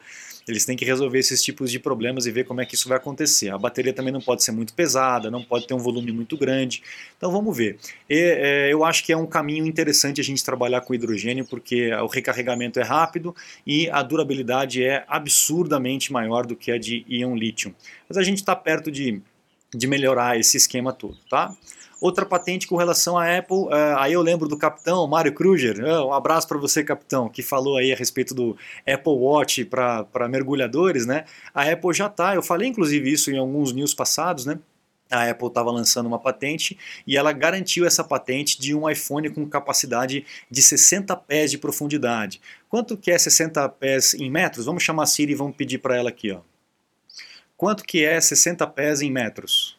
Eles 0.47 0.65
têm 0.65 0.77
que 0.77 0.86
resolver 0.86 1.19
esses 1.19 1.43
tipos 1.43 1.71
de 1.71 1.77
problemas 1.77 2.25
e 2.25 2.31
ver 2.31 2.45
como 2.45 2.62
é 2.62 2.65
que 2.65 2.75
isso 2.75 2.88
vai 2.88 2.97
acontecer. 2.97 3.49
A 3.49 3.57
bateria 3.57 3.93
também 3.93 4.13
não 4.13 4.21
pode 4.21 4.43
ser 4.43 4.51
muito 4.51 4.73
pesada, 4.73 5.29
não 5.29 5.43
pode 5.43 5.67
ter 5.67 5.73
um 5.73 5.77
volume 5.77 6.12
muito 6.12 6.38
grande. 6.38 6.81
Então 7.17 7.31
vamos 7.31 7.55
ver. 7.55 7.77
E, 8.10 8.17
é, 8.17 8.73
eu 8.73 8.84
acho 8.84 9.03
que 9.03 9.12
é 9.12 9.17
um 9.17 9.27
caminho 9.27 9.65
interessante 9.65 10.21
a 10.21 10.23
gente 10.23 10.43
trabalhar 10.43 10.81
com 10.81 10.93
hidrogênio, 10.93 11.45
porque 11.45 11.93
o 11.93 12.07
recarregamento 12.07 12.79
é 12.79 12.84
rápido 12.84 13.36
e 13.67 13.89
a 13.89 14.01
durabilidade 14.01 14.84
é 14.84 15.03
absurdamente 15.07 16.12
maior 16.12 16.45
do 16.45 16.55
que 16.55 16.71
a 16.71 16.77
de 16.77 17.05
íon 17.07 17.36
lítio. 17.36 17.75
Mas 18.07 18.17
a 18.17 18.23
gente 18.23 18.38
está 18.38 18.55
perto 18.55 18.91
de, 18.91 19.21
de 19.73 19.88
melhorar 19.88 20.39
esse 20.39 20.57
esquema 20.57 20.93
todo, 20.93 21.17
tá? 21.29 21.55
Outra 22.01 22.25
patente 22.25 22.65
com 22.65 22.75
relação 22.75 23.15
à 23.15 23.38
Apple, 23.38 23.57
uh, 23.57 23.97
aí 23.97 24.13
eu 24.13 24.23
lembro 24.23 24.47
do 24.47 24.57
capitão 24.57 25.05
Mário 25.07 25.31
Kruger, 25.34 25.84
uh, 25.84 26.07
um 26.07 26.13
abraço 26.13 26.47
para 26.47 26.57
você, 26.57 26.84
capitão, 26.84 27.29
que 27.29 27.43
falou 27.43 27.77
aí 27.77 27.93
a 27.93 27.95
respeito 27.95 28.34
do 28.34 28.57
Apple 28.88 29.13
Watch 29.13 29.65
para 29.65 30.27
mergulhadores, 30.27 31.05
né? 31.05 31.25
A 31.53 31.69
Apple 31.69 31.93
já 31.93 32.10
tá, 32.10 32.34
eu 32.34 32.41
falei 32.41 32.67
inclusive 32.67 33.12
isso 33.12 33.29
em 33.29 33.38
alguns 33.38 33.71
news 33.71 33.93
passados, 33.93 34.47
né? 34.47 34.57
a 35.12 35.29
Apple 35.29 35.47
estava 35.47 35.69
lançando 35.69 36.07
uma 36.07 36.17
patente 36.17 36.77
e 37.05 37.17
ela 37.17 37.34
garantiu 37.34 37.86
essa 37.86 38.03
patente 38.03 38.60
de 38.60 38.73
um 38.73 38.89
iPhone 38.89 39.29
com 39.29 39.45
capacidade 39.45 40.25
de 40.49 40.62
60 40.62 41.15
pés 41.17 41.51
de 41.51 41.57
profundidade. 41.57 42.39
Quanto 42.69 42.95
que 42.95 43.12
é 43.12 43.17
60 43.17 43.67
pés 43.69 44.13
em 44.13 44.31
metros? 44.31 44.65
Vamos 44.65 44.81
chamar 44.81 45.03
a 45.03 45.07
Siri 45.07 45.34
e 45.34 45.36
vamos 45.36 45.55
pedir 45.55 45.79
para 45.79 45.97
ela 45.97 46.10
aqui. 46.10 46.31
Ó. 46.31 46.39
Quanto 47.62 47.84
que 47.84 48.04
é 48.04 48.19
60 48.19 48.65
pés 48.65 49.04
em 49.04 49.12
metros? 49.12 49.78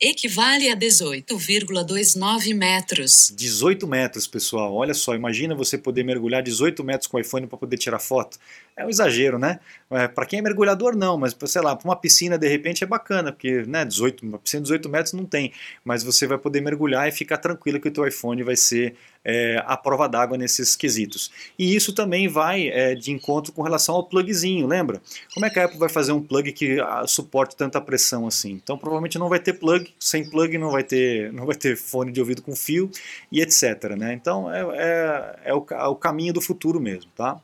equivale 0.00 0.70
a 0.70 0.76
18,29 0.76 2.54
metros. 2.54 3.32
18 3.34 3.86
metros, 3.86 4.26
pessoal. 4.26 4.72
Olha 4.74 4.94
só, 4.94 5.14
imagina 5.14 5.54
você 5.54 5.76
poder 5.76 6.04
mergulhar 6.04 6.42
18 6.42 6.84
metros 6.84 7.08
com 7.08 7.16
o 7.16 7.20
iPhone 7.20 7.46
para 7.46 7.58
poder 7.58 7.76
tirar 7.76 7.98
foto. 7.98 8.38
É 8.78 8.86
um 8.86 8.88
exagero, 8.88 9.40
né? 9.40 9.58
É, 9.90 10.06
para 10.06 10.24
quem 10.24 10.38
é 10.38 10.42
mergulhador, 10.42 10.94
não, 10.94 11.18
mas 11.18 11.36
sei 11.46 11.60
lá, 11.60 11.74
para 11.74 11.84
uma 11.84 11.96
piscina 11.96 12.38
de 12.38 12.46
repente 12.46 12.84
é 12.84 12.86
bacana, 12.86 13.32
porque 13.32 13.64
né, 13.66 13.84
18, 13.84 14.24
uma 14.24 14.38
piscina 14.38 14.60
de 14.60 14.66
18 14.66 14.88
metros 14.88 15.12
não 15.14 15.24
tem, 15.24 15.52
mas 15.84 16.04
você 16.04 16.26
vai 16.28 16.38
poder 16.38 16.60
mergulhar 16.60 17.08
e 17.08 17.10
ficar 17.10 17.38
tranquilo 17.38 17.80
que 17.80 17.88
o 17.88 17.90
teu 17.90 18.06
iPhone 18.06 18.40
vai 18.44 18.54
ser 18.54 18.94
é, 19.24 19.62
a 19.66 19.76
prova 19.76 20.08
d'água 20.08 20.38
nesses 20.38 20.76
quesitos. 20.76 21.30
E 21.58 21.74
isso 21.74 21.92
também 21.92 22.28
vai 22.28 22.68
é, 22.68 22.94
de 22.94 23.10
encontro 23.10 23.52
com 23.52 23.62
relação 23.62 23.94
ao 23.94 24.04
plugzinho, 24.04 24.66
lembra? 24.66 25.00
Como 25.34 25.44
é 25.44 25.50
que 25.50 25.58
a 25.58 25.64
Apple 25.64 25.78
vai 25.78 25.88
fazer 25.88 26.12
um 26.12 26.22
plug 26.22 26.52
que 26.52 26.80
ah, 26.80 27.04
suporte 27.06 27.56
tanta 27.56 27.80
pressão 27.80 28.26
assim? 28.26 28.52
Então 28.52 28.78
provavelmente 28.78 29.18
não 29.18 29.28
vai 29.28 29.40
ter 29.40 29.54
plug, 29.54 29.92
sem 29.98 30.28
plug 30.28 30.56
não 30.56 30.70
vai 30.70 30.84
ter, 30.84 31.32
não 31.32 31.46
vai 31.46 31.56
ter 31.56 31.76
fone 31.76 32.12
de 32.12 32.20
ouvido 32.20 32.42
com 32.42 32.54
fio 32.54 32.90
e 33.32 33.40
etc. 33.40 33.96
Né? 33.98 34.12
Então 34.12 34.52
é, 34.52 34.60
é, 34.60 35.38
é 35.46 35.54
o, 35.54 35.66
é 35.68 35.86
o 35.86 35.96
caminho 35.96 36.32
do 36.32 36.40
futuro 36.40 36.80
mesmo, 36.80 37.10
tá? 37.16 37.40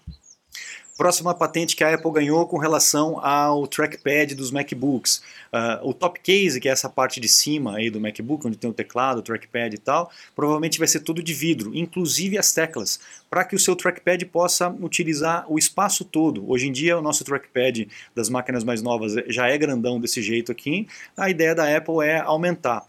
Próxima 0.96 1.34
patente 1.34 1.74
que 1.74 1.82
a 1.82 1.92
Apple 1.92 2.12
ganhou 2.12 2.46
com 2.46 2.56
relação 2.56 3.18
ao 3.18 3.66
trackpad 3.66 4.32
dos 4.36 4.52
MacBooks. 4.52 5.24
Uh, 5.52 5.88
o 5.88 5.92
top 5.92 6.20
case, 6.20 6.60
que 6.60 6.68
é 6.68 6.72
essa 6.72 6.88
parte 6.88 7.18
de 7.18 7.26
cima 7.26 7.76
aí 7.76 7.90
do 7.90 8.00
MacBook, 8.00 8.46
onde 8.46 8.56
tem 8.56 8.70
o 8.70 8.72
teclado, 8.72 9.18
o 9.18 9.22
trackpad 9.22 9.74
e 9.74 9.78
tal, 9.78 10.08
provavelmente 10.36 10.78
vai 10.78 10.86
ser 10.86 11.00
tudo 11.00 11.20
de 11.20 11.34
vidro, 11.34 11.74
inclusive 11.74 12.38
as 12.38 12.52
teclas, 12.52 13.00
para 13.28 13.44
que 13.44 13.56
o 13.56 13.58
seu 13.58 13.74
trackpad 13.74 14.24
possa 14.26 14.68
utilizar 14.68 15.44
o 15.48 15.58
espaço 15.58 16.04
todo. 16.04 16.48
Hoje 16.48 16.68
em 16.68 16.72
dia, 16.72 16.96
o 16.96 17.02
nosso 17.02 17.24
trackpad 17.24 17.88
das 18.14 18.28
máquinas 18.28 18.62
mais 18.62 18.80
novas 18.80 19.14
já 19.26 19.48
é 19.48 19.58
grandão 19.58 20.00
desse 20.00 20.22
jeito 20.22 20.52
aqui. 20.52 20.86
A 21.16 21.28
ideia 21.28 21.56
da 21.56 21.76
Apple 21.76 22.06
é 22.06 22.20
aumentar 22.20 22.86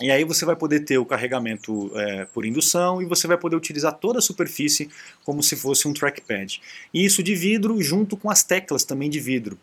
e 0.00 0.10
aí 0.10 0.24
você 0.24 0.44
vai 0.44 0.56
poder 0.56 0.80
ter 0.80 0.98
o 0.98 1.04
carregamento 1.04 1.90
é, 1.94 2.24
por 2.26 2.46
indução 2.46 3.02
e 3.02 3.04
você 3.04 3.26
vai 3.26 3.36
poder 3.36 3.56
utilizar 3.56 3.92
toda 3.92 4.18
a 4.18 4.22
superfície 4.22 4.88
como 5.24 5.42
se 5.42 5.56
fosse 5.56 5.86
um 5.86 5.92
trackpad. 5.92 6.60
E 6.92 7.04
isso 7.04 7.22
de 7.22 7.34
vidro 7.34 7.82
junto 7.82 8.16
com 8.16 8.30
as 8.30 8.42
teclas 8.42 8.84
também 8.84 9.10
de 9.10 9.20
vidro. 9.20 9.58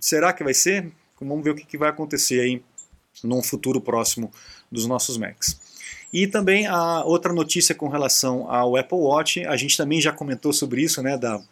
Será 0.00 0.32
que 0.32 0.42
vai 0.42 0.54
ser? 0.54 0.90
Vamos 1.20 1.44
ver 1.44 1.50
o 1.50 1.54
que 1.54 1.76
vai 1.76 1.90
acontecer 1.90 2.40
aí 2.40 2.62
num 3.22 3.42
futuro 3.42 3.80
próximo 3.80 4.32
dos 4.70 4.86
nossos 4.86 5.18
Macs. 5.18 5.60
E 6.12 6.26
também 6.26 6.66
a 6.66 7.04
outra 7.04 7.32
notícia 7.32 7.74
com 7.74 7.88
relação 7.88 8.50
ao 8.50 8.76
Apple 8.76 8.98
Watch, 8.98 9.44
a 9.44 9.56
gente 9.56 9.76
também 9.76 10.00
já 10.00 10.12
comentou 10.12 10.52
sobre 10.52 10.82
isso, 10.82 11.02
né, 11.02 11.18
da 11.18 11.42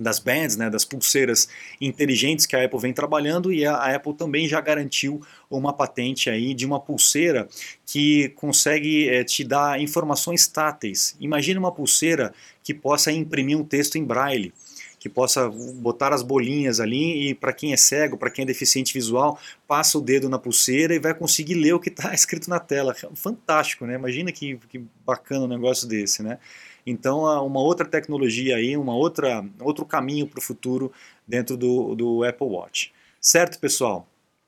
das 0.00 0.18
bands, 0.18 0.56
né, 0.56 0.70
das 0.70 0.84
pulseiras 0.84 1.48
inteligentes 1.80 2.46
que 2.46 2.54
a 2.56 2.64
Apple 2.64 2.78
vem 2.78 2.92
trabalhando 2.92 3.52
e 3.52 3.64
a 3.64 3.94
Apple 3.94 4.14
também 4.14 4.48
já 4.48 4.60
garantiu 4.60 5.20
uma 5.50 5.72
patente 5.72 6.30
aí 6.30 6.54
de 6.54 6.66
uma 6.66 6.80
pulseira 6.80 7.48
que 7.86 8.28
consegue 8.30 9.08
é, 9.08 9.24
te 9.24 9.44
dar 9.44 9.80
informações 9.80 10.46
táteis. 10.46 11.16
Imagine 11.18 11.58
uma 11.58 11.72
pulseira 11.72 12.32
que 12.62 12.74
possa 12.74 13.10
imprimir 13.10 13.58
um 13.58 13.64
texto 13.64 13.96
em 13.96 14.04
braille 14.04 14.52
que 14.98 15.08
possa 15.08 15.48
botar 15.48 16.12
as 16.12 16.22
bolinhas 16.22 16.80
ali 16.80 17.28
e 17.28 17.34
para 17.34 17.52
quem 17.52 17.72
é 17.72 17.76
cego, 17.76 18.18
para 18.18 18.30
quem 18.30 18.42
é 18.42 18.46
deficiente 18.46 18.92
visual, 18.92 19.38
passa 19.66 19.96
o 19.96 20.00
dedo 20.00 20.28
na 20.28 20.38
pulseira 20.38 20.94
e 20.94 20.98
vai 20.98 21.14
conseguir 21.14 21.54
ler 21.54 21.74
o 21.74 21.80
que 21.80 21.88
está 21.88 22.12
escrito 22.14 22.50
na 22.50 22.58
tela. 22.58 22.94
Fantástico, 23.14 23.86
né? 23.86 23.94
Imagina 23.94 24.32
que, 24.32 24.58
que 24.68 24.84
bacana 25.06 25.44
um 25.44 25.48
negócio 25.48 25.86
desse, 25.86 26.22
né? 26.22 26.38
Então, 26.86 27.20
uma 27.46 27.60
outra 27.60 27.86
tecnologia 27.86 28.56
aí, 28.56 28.76
uma 28.76 28.94
outra, 28.94 29.44
outro 29.60 29.84
caminho 29.84 30.26
para 30.26 30.38
o 30.38 30.42
futuro 30.42 30.92
dentro 31.26 31.56
do, 31.56 31.94
do 31.94 32.24
Apple 32.24 32.46
Watch. 32.46 32.92
Certo, 33.20 33.58
pessoal? 33.58 34.06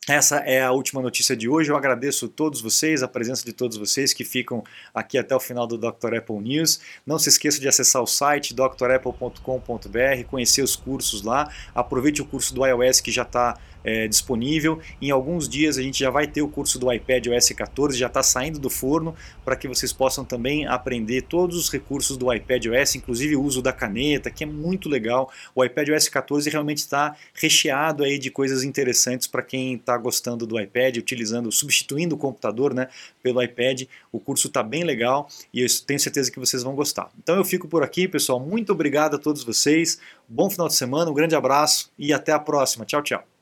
Essa 0.09 0.39
é 0.39 0.63
a 0.63 0.73
última 0.73 1.03
notícia 1.03 1.37
de 1.37 1.49
hoje. 1.49 1.71
Eu 1.71 1.77
agradeço 1.77 2.27
a 2.27 2.29
todos 2.29 2.61
vocês, 2.61 3.03
a 3.03 3.09
presença 3.09 3.45
de 3.45 3.53
todos 3.53 3.77
vocês 3.77 4.15
que 4.15 4.25
ficam 4.25 4.65
aqui 4.95 5.19
até 5.19 5.37
o 5.37 5.41
final 5.41 5.67
do 5.67 5.77
Dr. 5.77 6.17
Apple 6.17 6.39
News. 6.41 6.81
Não 7.07 7.19
se 7.19 7.29
esqueça 7.29 7.61
de 7.61 7.69
acessar 7.69 8.03
o 8.03 8.07
site 8.07 8.55
drapple.com.br, 8.55 10.25
conhecer 10.29 10.63
os 10.63 10.75
cursos 10.75 11.23
lá. 11.23 11.53
Aproveite 11.75 12.23
o 12.23 12.25
curso 12.25 12.55
do 12.55 12.67
iOS 12.67 13.01
que 13.01 13.13
já 13.13 13.23
está 13.23 13.59
é, 13.85 14.07
disponível. 14.09 14.81
Em 15.01 15.11
alguns 15.11 15.49
dias 15.49 15.79
a 15.79 15.83
gente 15.83 15.99
já 15.99 16.11
vai 16.11 16.27
ter 16.27 16.43
o 16.43 16.49
curso 16.49 16.79
do 16.79 16.93
iPad 16.93 17.27
OS 17.29 17.51
14, 17.51 17.99
já 17.99 18.07
está 18.07 18.23
saindo 18.23 18.59
do 18.59 18.71
forno, 18.71 19.15
para 19.45 19.57
que 19.57 19.69
vocês 19.69 19.93
possam 19.93 20.25
também 20.25 20.67
aprender 20.67 21.23
todos 21.23 21.57
os 21.57 21.71
recursos 21.71 22.17
do 22.17 22.33
iPad 22.33 22.67
OS, 22.67 22.95
inclusive 22.97 23.37
o 23.37 23.43
uso 23.43 23.63
da 23.63 23.73
caneta, 23.73 24.31
que 24.31 24.45
é 24.45 24.47
muito 24.47 24.89
legal. 24.89 25.31
O 25.55 25.65
iPad 25.65 25.91
OS 25.91 26.09
14 26.09 26.49
realmente 26.51 26.79
está 26.79 27.17
recheado 27.35 28.05
aí 28.05 28.19
de 28.19 28.31
coisas 28.31 28.63
interessantes 28.63 29.27
para 29.27 29.43
quem 29.43 29.75
está 29.75 29.97
gostando 29.97 30.47
do 30.47 30.61
iPad, 30.61 30.97
utilizando, 30.97 31.51
substituindo 31.51 32.15
o 32.15 32.19
computador 32.19 32.75
né, 32.75 32.89
pelo 33.23 33.43
iPad. 33.43 33.83
O 34.13 34.19
curso 34.19 34.49
está 34.49 34.63
bem 34.63 34.85
legal 34.85 35.29
e 35.53 35.63
eu 35.63 35.67
tenho 35.87 36.01
certeza 36.01 36.31
que 36.31 36.39
vocês 36.39 36.63
vão 36.63 36.75
gostar. 36.75 37.11
Então 37.23 37.37
eu 37.37 37.45
fico 37.45 37.69
por 37.69 37.83
aqui, 37.83 38.09
pessoal. 38.09 38.41
Muito 38.41 38.73
obrigado 38.73 39.17
a 39.17 39.19
todos 39.19 39.45
vocês. 39.45 39.99
Bom 40.29 40.49
final 40.49 40.69
de 40.69 40.75
semana, 40.75 41.11
um 41.11 41.15
grande 41.15 41.35
abraço 41.35 41.91
e 41.99 42.13
até 42.13 42.33
a 42.33 42.39
próxima. 42.39 42.85
Tchau, 42.85 43.03
tchau. 43.03 43.40